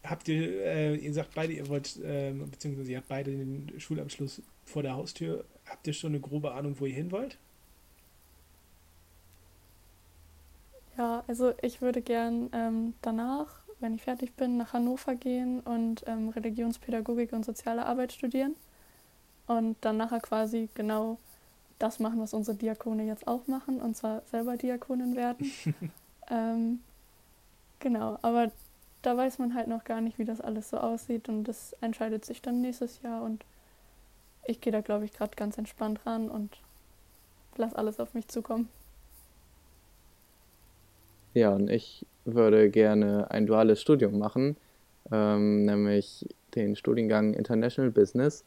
Habt 0.05 0.29
ihr, 0.29 0.65
äh, 0.65 0.95
ihr 0.97 1.13
sagt 1.13 1.35
beide, 1.35 1.53
ihr 1.53 1.69
wollt, 1.69 1.97
äh, 2.03 2.33
beziehungsweise 2.33 2.93
ihr 2.93 2.99
habt 2.99 3.09
beide 3.09 3.31
den 3.31 3.73
Schulabschluss 3.79 4.43
vor 4.65 4.83
der 4.83 4.95
Haustür. 4.95 5.45
Habt 5.67 5.87
ihr 5.87 5.93
schon 5.93 6.13
eine 6.13 6.21
grobe 6.21 6.53
Ahnung, 6.53 6.77
wo 6.79 6.87
ihr 6.87 6.95
hin 6.95 7.11
wollt? 7.11 7.39
Ja, 10.97 11.18
also 11.29 11.53
ich 11.61 11.83
würde 11.83 12.01
gern 12.03 12.49
ähm, 12.53 12.95
danach, 13.03 13.61
wenn 13.81 13.95
ich 13.95 14.03
fertig 14.03 14.35
bin, 14.35 14.57
nach 14.57 14.73
Hannover 14.73 15.15
gehen 15.15 15.61
und 15.61 16.03
ähm, 16.07 16.31
Religionspädagogik 16.31 17.33
und 17.33 17.45
soziale 17.45 17.87
Arbeit 17.87 18.13
studieren. 18.13 18.57
Und 19.47 19.77
dann 19.83 19.99
nachher 19.99 20.21
quasi 20.21 20.69
genau 20.75 21.19
das 21.79 22.01
machen, 22.01 22.21
was 22.21 22.35
unsere 22.35 22.57
Diakone 22.57 23.05
jetzt 23.05 23.29
auch 23.29 23.47
machen, 23.47 23.81
und 23.81 23.97
zwar 23.97 24.23
selber 24.31 24.57
Diakonin 24.57 25.17
werden. 25.17 25.53
ähm, 26.31 26.81
genau, 27.79 28.19
aber 28.23 28.51
da 29.03 29.17
weiß 29.17 29.39
man 29.39 29.55
halt 29.55 29.69
noch 29.69 29.85
gar 29.85 30.01
nicht, 30.01 30.19
wie 30.19 30.25
das 30.25 30.41
alles 30.41 30.71
so 30.71 30.79
aussieht 30.79 31.29
und 31.29 31.45
das 31.45 31.75
entscheidet 31.81 32.25
sich 32.25 32.43
dann 32.43 32.61
nächstes 32.61 33.01
Jahr 33.03 33.23
und 33.23 33.45
ich 34.45 34.61
gehe 34.61 34.73
da, 34.73 34.81
glaube 34.81 35.05
ich, 35.05 35.13
gerade 35.13 35.37
ganz 35.37 35.57
entspannt 35.57 36.01
ran 36.05 36.29
und 36.31 36.59
lass 37.57 37.75
alles 37.75 38.01
auf 38.01 38.15
mich 38.15 38.29
zukommen. 38.29 38.69
Ja, 41.39 41.51
und 41.55 41.71
ich 41.71 42.05
würde 42.25 42.69
gerne 42.69 43.31
ein 43.31 43.47
duales 43.47 43.81
Studium 43.81 44.19
machen, 44.19 44.57
ähm, 45.13 45.65
nämlich 45.67 46.27
den 46.57 46.75
Studiengang 46.75 47.33
International 47.33 47.93
Business. 47.93 48.45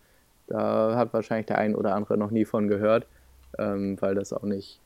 Da 0.47 0.97
hat 0.97 1.13
wahrscheinlich 1.13 1.45
der 1.45 1.57
ein 1.57 1.73
oder 1.73 1.95
andere 1.95 2.17
noch 2.17 2.31
nie 2.31 2.43
von 2.43 2.67
gehört, 2.67 3.07
ähm, 3.57 3.95
weil 4.01 4.13
das 4.13 4.33
auch 4.33 4.43
nicht 4.43 4.81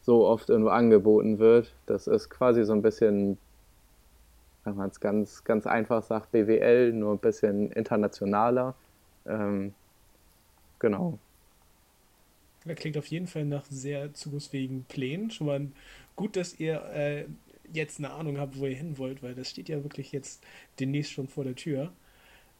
so 0.00 0.26
oft 0.26 0.48
irgendwo 0.48 0.70
angeboten 0.70 1.38
wird. 1.38 1.74
Das 1.84 2.06
ist 2.06 2.30
quasi 2.30 2.64
so 2.64 2.72
ein 2.72 2.80
bisschen, 2.80 3.36
wenn 4.64 4.76
man 4.76 4.88
es 4.88 4.98
ganz, 4.98 5.44
ganz 5.44 5.66
einfach 5.66 6.02
sagt, 6.02 6.32
BWL, 6.32 6.94
nur 6.94 7.12
ein 7.12 7.18
bisschen 7.18 7.70
internationaler. 7.72 8.74
Ähm, 9.26 9.74
genau. 10.78 11.18
Das 12.64 12.76
klingt 12.76 12.96
auf 12.96 13.06
jeden 13.06 13.26
Fall 13.26 13.44
nach 13.44 13.64
sehr 13.66 14.14
zukunftsfähigen 14.14 14.84
Plänen. 14.84 15.30
Schon 15.30 15.46
mal 15.46 15.68
gut, 16.16 16.36
dass 16.36 16.58
ihr 16.58 16.82
äh, 16.94 17.24
jetzt 17.72 17.98
eine 17.98 18.10
Ahnung 18.10 18.38
habt, 18.38 18.58
wo 18.58 18.66
ihr 18.66 18.76
hin 18.76 18.98
wollt, 18.98 19.22
weil 19.22 19.34
das 19.34 19.50
steht 19.50 19.68
ja 19.68 19.82
wirklich 19.82 20.12
jetzt 20.12 20.42
demnächst 20.80 21.12
schon 21.12 21.28
vor 21.28 21.44
der 21.44 21.54
Tür. 21.54 21.92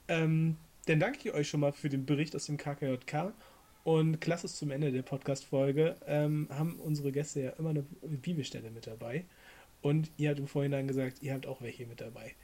Ähm, 0.08 0.56
dann 0.86 1.00
danke 1.00 1.18
ich 1.22 1.32
euch 1.32 1.48
schon 1.48 1.60
mal 1.60 1.72
für 1.72 1.88
den 1.88 2.04
Bericht 2.04 2.36
aus 2.36 2.46
dem 2.46 2.56
KKJK. 2.56 3.32
Und 3.84 4.20
klasse 4.20 4.48
zum 4.48 4.70
Ende 4.70 4.92
der 4.92 5.02
Podcast-Folge 5.02 5.96
ähm, 6.06 6.48
haben 6.50 6.76
unsere 6.76 7.12
Gäste 7.12 7.42
ja 7.42 7.50
immer 7.50 7.70
eine 7.70 7.84
Bibelstelle 8.02 8.70
mit 8.70 8.86
dabei. 8.86 9.24
Und 9.82 10.10
ihr 10.16 10.30
habt 10.30 10.38
im 10.38 10.46
Vorhinein 10.46 10.88
gesagt, 10.88 11.22
ihr 11.22 11.34
habt 11.34 11.46
auch 11.46 11.60
welche 11.60 11.86
mit 11.86 12.00
dabei. 12.00 12.34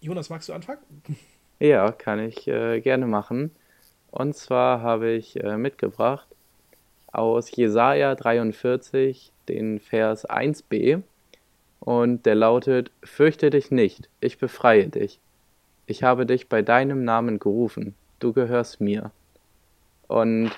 Jonas, 0.00 0.28
magst 0.28 0.48
du 0.48 0.52
anfangen? 0.52 0.80
Ja, 1.60 1.90
kann 1.90 2.20
ich 2.20 2.46
äh, 2.46 2.80
gerne 2.80 3.08
machen. 3.08 3.50
Und 4.10 4.34
zwar 4.34 4.82
habe 4.82 5.10
ich 5.10 5.42
äh, 5.42 5.56
mitgebracht 5.56 6.28
aus 7.12 7.54
Jesaja 7.54 8.14
43 8.14 9.32
den 9.48 9.80
Vers 9.80 10.28
1b. 10.28 11.02
Und 11.80 12.26
der 12.26 12.34
lautet: 12.34 12.90
Fürchte 13.02 13.50
dich 13.50 13.70
nicht, 13.70 14.08
ich 14.20 14.38
befreie 14.38 14.88
dich. 14.88 15.20
Ich 15.86 16.02
habe 16.02 16.26
dich 16.26 16.48
bei 16.48 16.62
deinem 16.62 17.04
Namen 17.04 17.38
gerufen, 17.38 17.94
du 18.18 18.32
gehörst 18.32 18.80
mir. 18.80 19.10
Und 20.06 20.50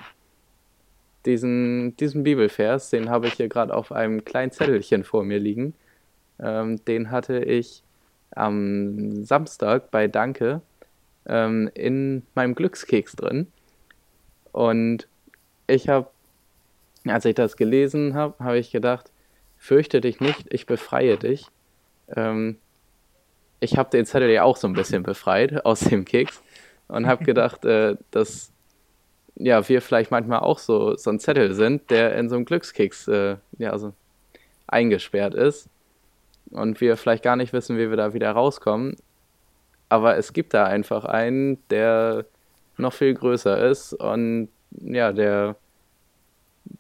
diesen, 1.27 1.97
diesen 1.97 2.23
Bibelvers, 2.23 2.91
den 2.91 3.11
habe 3.11 3.27
ich 3.27 3.35
hier 3.35 3.49
gerade 3.49 3.75
auf 3.75 3.93
einem 3.93 4.25
kleinen 4.25 4.53
Zettelchen 4.53 5.05
vor 5.05 5.23
mir 5.23 5.39
liegen. 5.39 5.75
Ähm, 6.41 6.83
den 6.85 7.11
hatte 7.11 7.41
ich 7.41 7.83
am 8.33 9.25
Samstag 9.25 9.91
bei 9.91 10.09
Danke 10.09 10.63
ähm, 11.27 11.71
in 11.75 12.23
meinem 12.35 12.55
Glückskeks 12.55 13.17
drin. 13.17 13.47
Und 14.53 15.09
ich 15.67 15.89
habe, 15.89 16.09
als 17.07 17.25
ich 17.25 17.35
das 17.35 17.57
gelesen 17.57 18.15
habe, 18.15 18.43
habe 18.43 18.59
ich 18.59 18.71
gedacht, 18.71 19.11
fürchte 19.57 20.01
dich 20.01 20.21
nicht, 20.21 20.53
ich 20.53 20.67
befreie 20.67 21.17
dich. 21.17 21.47
Ähm, 22.09 22.59
ich 23.61 23.77
habe 23.77 23.91
den 23.91 24.07
Zettel 24.07 24.31
ja 24.31 24.43
auch 24.43 24.57
so 24.57 24.67
ein 24.67 24.73
bisschen 24.73 25.03
befreit 25.03 25.65
aus 25.65 25.81
dem 25.81 26.05
Keks 26.05 26.43
und 26.89 27.07
habe 27.07 27.25
gedacht, 27.25 27.65
äh, 27.65 27.97
dass 28.11 28.53
ja, 29.37 29.67
wir 29.69 29.81
vielleicht 29.81 30.11
manchmal 30.11 30.41
auch 30.41 30.59
so, 30.59 30.97
so 30.97 31.11
ein 31.11 31.21
Zettel 31.21 31.55
sind, 31.55 31.91
der 31.91 32.17
in 32.17 32.29
so 32.29 32.37
einem 32.37 32.45
Glückskeks 32.45 33.09
äh, 33.09 33.37
ja, 33.59 33.79
so 33.79 33.95
eingesperrt 34.67 35.35
ist 35.35 35.69
und 36.51 36.81
wir 36.81 36.97
vielleicht 36.97 37.23
gar 37.23 37.37
nicht 37.37 37.53
wissen, 37.53 37.79
wie 37.79 37.89
wir 37.91 37.97
da 37.97 38.13
wieder 38.13 38.33
rauskommen. 38.33 38.97
Aber 39.91 40.17
es 40.17 40.33
gibt 40.33 40.55
da 40.55 40.65
einfach 40.67 41.05
einen, 41.05 41.59
der 41.69 42.27
noch 42.79 42.95
viel 42.95 43.15
größer 43.15 43.69
ist 43.71 43.93
und 43.95 44.49
ja, 44.73 45.13
der, 45.13 45.57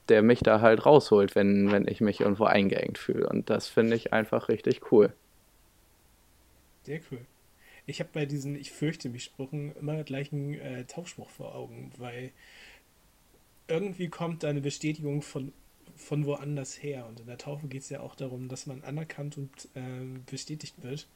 der 0.08 0.22
mich 0.22 0.40
da 0.40 0.60
halt 0.60 0.86
rausholt, 0.86 1.34
wenn, 1.34 1.72
wenn 1.72 1.86
ich 1.88 2.00
mich 2.00 2.20
irgendwo 2.20 2.44
eingeengt 2.44 2.98
fühle. 2.98 3.28
Und 3.28 3.50
das 3.50 3.68
finde 3.68 3.96
ich 3.96 4.12
einfach 4.12 4.48
richtig 4.48 4.92
cool. 4.92 5.12
Sehr 6.84 7.00
cool. 7.10 7.26
Ich 7.86 8.00
habe 8.00 8.10
bei 8.12 8.26
diesen 8.26 8.56
Ich 8.56 8.70
fürchte 8.70 9.08
mich 9.08 9.24
Sprüchen 9.24 9.74
immer 9.76 10.04
gleich 10.04 10.32
einen 10.32 10.54
äh, 10.54 10.84
Taufspruch 10.84 11.30
vor 11.30 11.54
Augen, 11.54 11.92
weil 11.98 12.32
irgendwie 13.68 14.08
kommt 14.08 14.42
da 14.42 14.48
eine 14.48 14.60
Bestätigung 14.60 15.22
von, 15.22 15.52
von 15.96 16.26
woanders 16.26 16.82
her. 16.82 17.06
Und 17.06 17.20
in 17.20 17.26
der 17.26 17.38
Taufe 17.38 17.68
geht 17.68 17.82
es 17.82 17.90
ja 17.90 18.00
auch 18.00 18.14
darum, 18.14 18.48
dass 18.48 18.66
man 18.66 18.84
anerkannt 18.84 19.38
und 19.38 19.68
äh, 19.74 20.18
bestätigt 20.30 20.82
wird. 20.82 21.08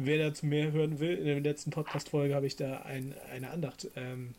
Wer 0.00 0.18
dazu 0.18 0.46
mehr 0.46 0.70
hören 0.70 1.00
will, 1.00 1.16
in 1.18 1.24
der 1.24 1.40
letzten 1.40 1.72
Podcast-Folge 1.72 2.32
habe 2.34 2.46
ich 2.46 2.54
da 2.54 2.82
ein, 2.82 3.14
eine 3.32 3.50
Andacht 3.50 3.88
ähm, 3.96 4.34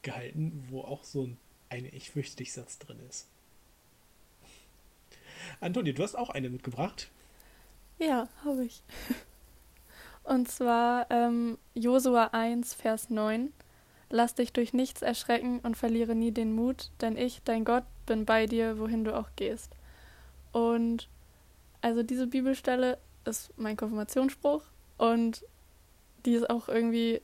gehalten, 0.00 0.64
wo 0.70 0.80
auch 0.80 1.04
so 1.04 1.24
ein 1.24 1.36
eine 1.68 1.88
Ich 1.90 2.10
fürchte 2.10 2.36
dich 2.36 2.52
Satz 2.52 2.78
drin 2.78 2.98
ist. 3.08 3.26
Antonia, 5.60 5.92
du 5.92 6.02
hast 6.02 6.16
auch 6.16 6.30
eine 6.30 6.50
mitgebracht. 6.50 7.10
Ja, 7.98 8.28
habe 8.44 8.64
ich. 8.64 8.82
Und 10.24 10.48
zwar 10.48 11.10
ähm, 11.10 11.58
Josua 11.74 12.30
1, 12.32 12.74
Vers 12.74 13.10
9. 13.10 13.52
Lass 14.10 14.34
dich 14.34 14.52
durch 14.52 14.72
nichts 14.72 15.02
erschrecken 15.02 15.60
und 15.60 15.76
verliere 15.76 16.14
nie 16.14 16.32
den 16.32 16.54
Mut, 16.54 16.90
denn 17.02 17.16
ich, 17.16 17.42
dein 17.44 17.64
Gott, 17.64 17.84
bin 18.06 18.24
bei 18.24 18.46
dir, 18.46 18.78
wohin 18.78 19.04
du 19.04 19.14
auch 19.14 19.28
gehst. 19.36 19.74
Und 20.52 21.08
also 21.82 22.02
diese 22.02 22.26
Bibelstelle 22.26 22.98
ist 23.24 23.52
mein 23.58 23.76
Konfirmationsspruch 23.76 24.62
und 24.98 25.44
die 26.26 26.34
ist 26.34 26.50
auch 26.50 26.68
irgendwie 26.68 27.22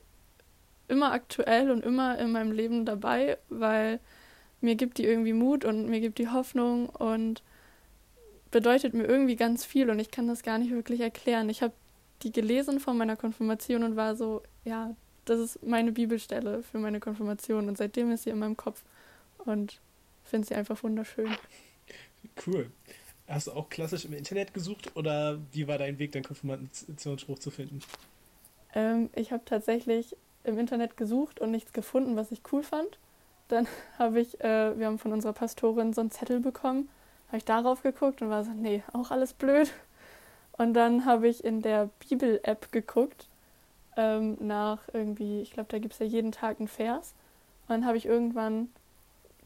immer 0.87 1.11
aktuell 1.11 1.71
und 1.71 1.83
immer 1.83 2.17
in 2.17 2.31
meinem 2.31 2.51
Leben 2.51 2.85
dabei, 2.85 3.37
weil 3.49 3.99
mir 4.61 4.75
gibt 4.75 4.97
die 4.97 5.05
irgendwie 5.05 5.33
Mut 5.33 5.65
und 5.65 5.87
mir 5.87 5.99
gibt 5.99 6.17
die 6.17 6.29
Hoffnung 6.29 6.89
und 6.89 7.43
bedeutet 8.51 8.93
mir 8.93 9.05
irgendwie 9.05 9.35
ganz 9.35 9.65
viel 9.65 9.89
und 9.89 9.99
ich 9.99 10.11
kann 10.11 10.27
das 10.27 10.43
gar 10.43 10.57
nicht 10.57 10.71
wirklich 10.71 11.01
erklären. 11.01 11.49
Ich 11.49 11.61
habe 11.61 11.73
die 12.21 12.31
gelesen 12.31 12.79
von 12.79 12.97
meiner 12.97 13.17
Konfirmation 13.17 13.83
und 13.83 13.95
war 13.95 14.15
so, 14.15 14.41
ja, 14.63 14.95
das 15.25 15.39
ist 15.39 15.63
meine 15.63 15.91
Bibelstelle 15.91 16.63
für 16.63 16.77
meine 16.77 16.99
Konfirmation 16.99 17.67
und 17.67 17.77
seitdem 17.77 18.11
ist 18.11 18.23
sie 18.23 18.29
in 18.29 18.39
meinem 18.39 18.55
Kopf 18.55 18.83
und 19.39 19.81
finde 20.23 20.47
sie 20.47 20.55
einfach 20.55 20.81
wunderschön. 20.83 21.35
Cool. 22.45 22.71
Hast 23.27 23.47
du 23.47 23.53
auch 23.53 23.69
klassisch 23.69 24.05
im 24.05 24.13
Internet 24.13 24.53
gesucht 24.53 24.95
oder 24.95 25.39
wie 25.51 25.67
war 25.67 25.77
dein 25.77 25.97
Weg, 25.97 26.11
deinen 26.11 26.25
Konfirmationsspruch 26.25 27.39
zu 27.39 27.49
finden? 27.49 27.79
Ähm, 28.75 29.09
ich 29.15 29.31
habe 29.31 29.43
tatsächlich 29.45 30.15
im 30.43 30.59
Internet 30.59 30.95
gesucht 30.95 31.39
und 31.39 31.51
nichts 31.51 31.73
gefunden, 31.73 32.15
was 32.15 32.31
ich 32.31 32.41
cool 32.51 32.63
fand. 32.63 32.99
Dann 33.47 33.67
habe 33.99 34.19
ich, 34.19 34.39
äh, 34.41 34.77
wir 34.77 34.85
haben 34.85 34.99
von 34.99 35.11
unserer 35.11 35.33
Pastorin 35.33 35.93
so 35.93 36.01
einen 36.01 36.11
Zettel 36.11 36.39
bekommen, 36.39 36.89
habe 37.27 37.37
ich 37.37 37.45
darauf 37.45 37.81
geguckt 37.81 38.21
und 38.21 38.29
war 38.29 38.43
so, 38.43 38.51
nee, 38.51 38.83
auch 38.93 39.09
alles 39.09 39.33
blöd. 39.33 39.73
Und 40.51 40.73
dann 40.73 41.05
habe 41.05 41.27
ich 41.27 41.43
in 41.43 41.61
der 41.61 41.89
Bibel-App 42.07 42.71
geguckt 42.71 43.27
ähm, 43.97 44.37
nach 44.39 44.79
irgendwie, 44.93 45.41
ich 45.41 45.51
glaube, 45.51 45.67
da 45.69 45.79
gibt 45.79 45.93
es 45.93 45.99
ja 45.99 46.05
jeden 46.05 46.31
Tag 46.31 46.59
einen 46.59 46.67
Vers. 46.67 47.13
Und 47.67 47.69
dann 47.69 47.85
habe 47.85 47.97
ich 47.97 48.05
irgendwann 48.05 48.69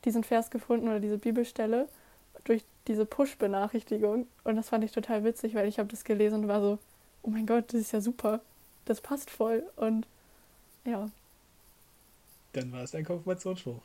diesen 0.05 0.23
Vers 0.23 0.49
gefunden 0.51 0.87
oder 0.87 0.99
diese 0.99 1.17
Bibelstelle 1.17 1.87
durch 2.43 2.63
diese 2.89 3.05
Push-Benachrichtigung. 3.05 4.27
Und 4.43 4.55
das 4.57 4.69
fand 4.69 4.83
ich 4.83 4.91
total 4.91 5.23
witzig, 5.23 5.55
weil 5.55 5.67
ich 5.67 5.79
habe 5.79 5.87
das 5.87 6.03
gelesen 6.03 6.41
und 6.41 6.47
war 6.49 6.59
so, 6.59 6.79
oh 7.21 7.29
mein 7.29 7.45
Gott, 7.45 7.65
das 7.67 7.81
ist 7.81 7.93
ja 7.93 8.01
super. 8.01 8.41
Das 8.85 8.99
passt 8.99 9.29
voll. 9.29 9.63
Und 9.77 10.07
ja. 10.83 11.09
Dann 12.53 12.71
war 12.71 12.83
es 12.83 12.91
dein 12.91 13.05
Konfirmationsspruch. 13.05 13.79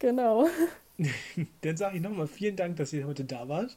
Genau. 0.00 0.48
Dann 1.62 1.76
sage 1.76 1.96
ich 1.96 2.02
nochmal 2.02 2.26
vielen 2.26 2.56
Dank, 2.56 2.76
dass 2.76 2.92
ihr 2.92 3.06
heute 3.06 3.24
da 3.24 3.48
wart. 3.48 3.76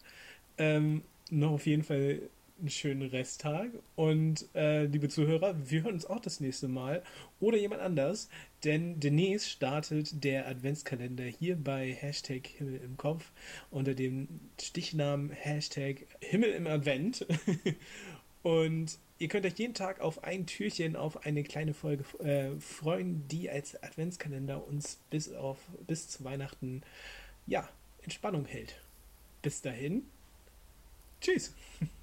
Ähm, 0.58 1.04
noch 1.30 1.52
auf 1.52 1.66
jeden 1.66 1.84
Fall 1.84 2.20
einen 2.60 2.70
schönen 2.70 3.10
Resttag. 3.10 3.72
Und 3.96 4.48
äh, 4.56 4.86
liebe 4.86 5.10
Zuhörer, 5.10 5.56
wir 5.70 5.84
hören 5.84 5.94
uns 5.94 6.06
auch 6.06 6.20
das 6.20 6.40
nächste 6.40 6.68
Mal 6.68 7.04
oder 7.40 7.58
jemand 7.58 7.82
anders, 7.82 8.30
denn 8.64 9.00
demnächst 9.00 9.50
startet 9.50 10.24
der 10.24 10.48
Adventskalender 10.48 11.24
hier 11.24 11.56
bei 11.56 11.92
Hashtag 11.94 12.48
Himmel 12.48 12.82
im 12.84 12.98
Kopf 12.98 13.32
unter 13.72 13.94
dem 13.94 14.28
Stichnamen 14.62 15.32
Hashtag 15.32 16.06
Himmel 16.20 16.52
im 16.52 16.68
Advent. 16.68 17.26
Und 18.44 18.98
ihr 19.18 19.28
könnt 19.28 19.46
euch 19.46 19.58
jeden 19.58 19.74
Tag 19.74 20.00
auf 20.00 20.24
ein 20.24 20.46
Türchen, 20.46 20.96
auf 20.96 21.26
eine 21.26 21.44
kleine 21.44 21.74
Folge 21.74 22.04
äh, 22.20 22.60
freuen, 22.60 23.28
die 23.28 23.50
als 23.50 23.82
Adventskalender 23.84 24.66
uns 24.66 25.00
bis 25.10 25.34
auf 25.34 25.58
bis 25.88 26.08
zu 26.08 26.24
Weihnachten 26.24 26.82
ja 27.48 27.68
Entspannung 28.02 28.46
hält. 28.46 28.82
Bis 29.42 29.62
dahin. 29.62 30.04
Tschüss. 31.22 31.54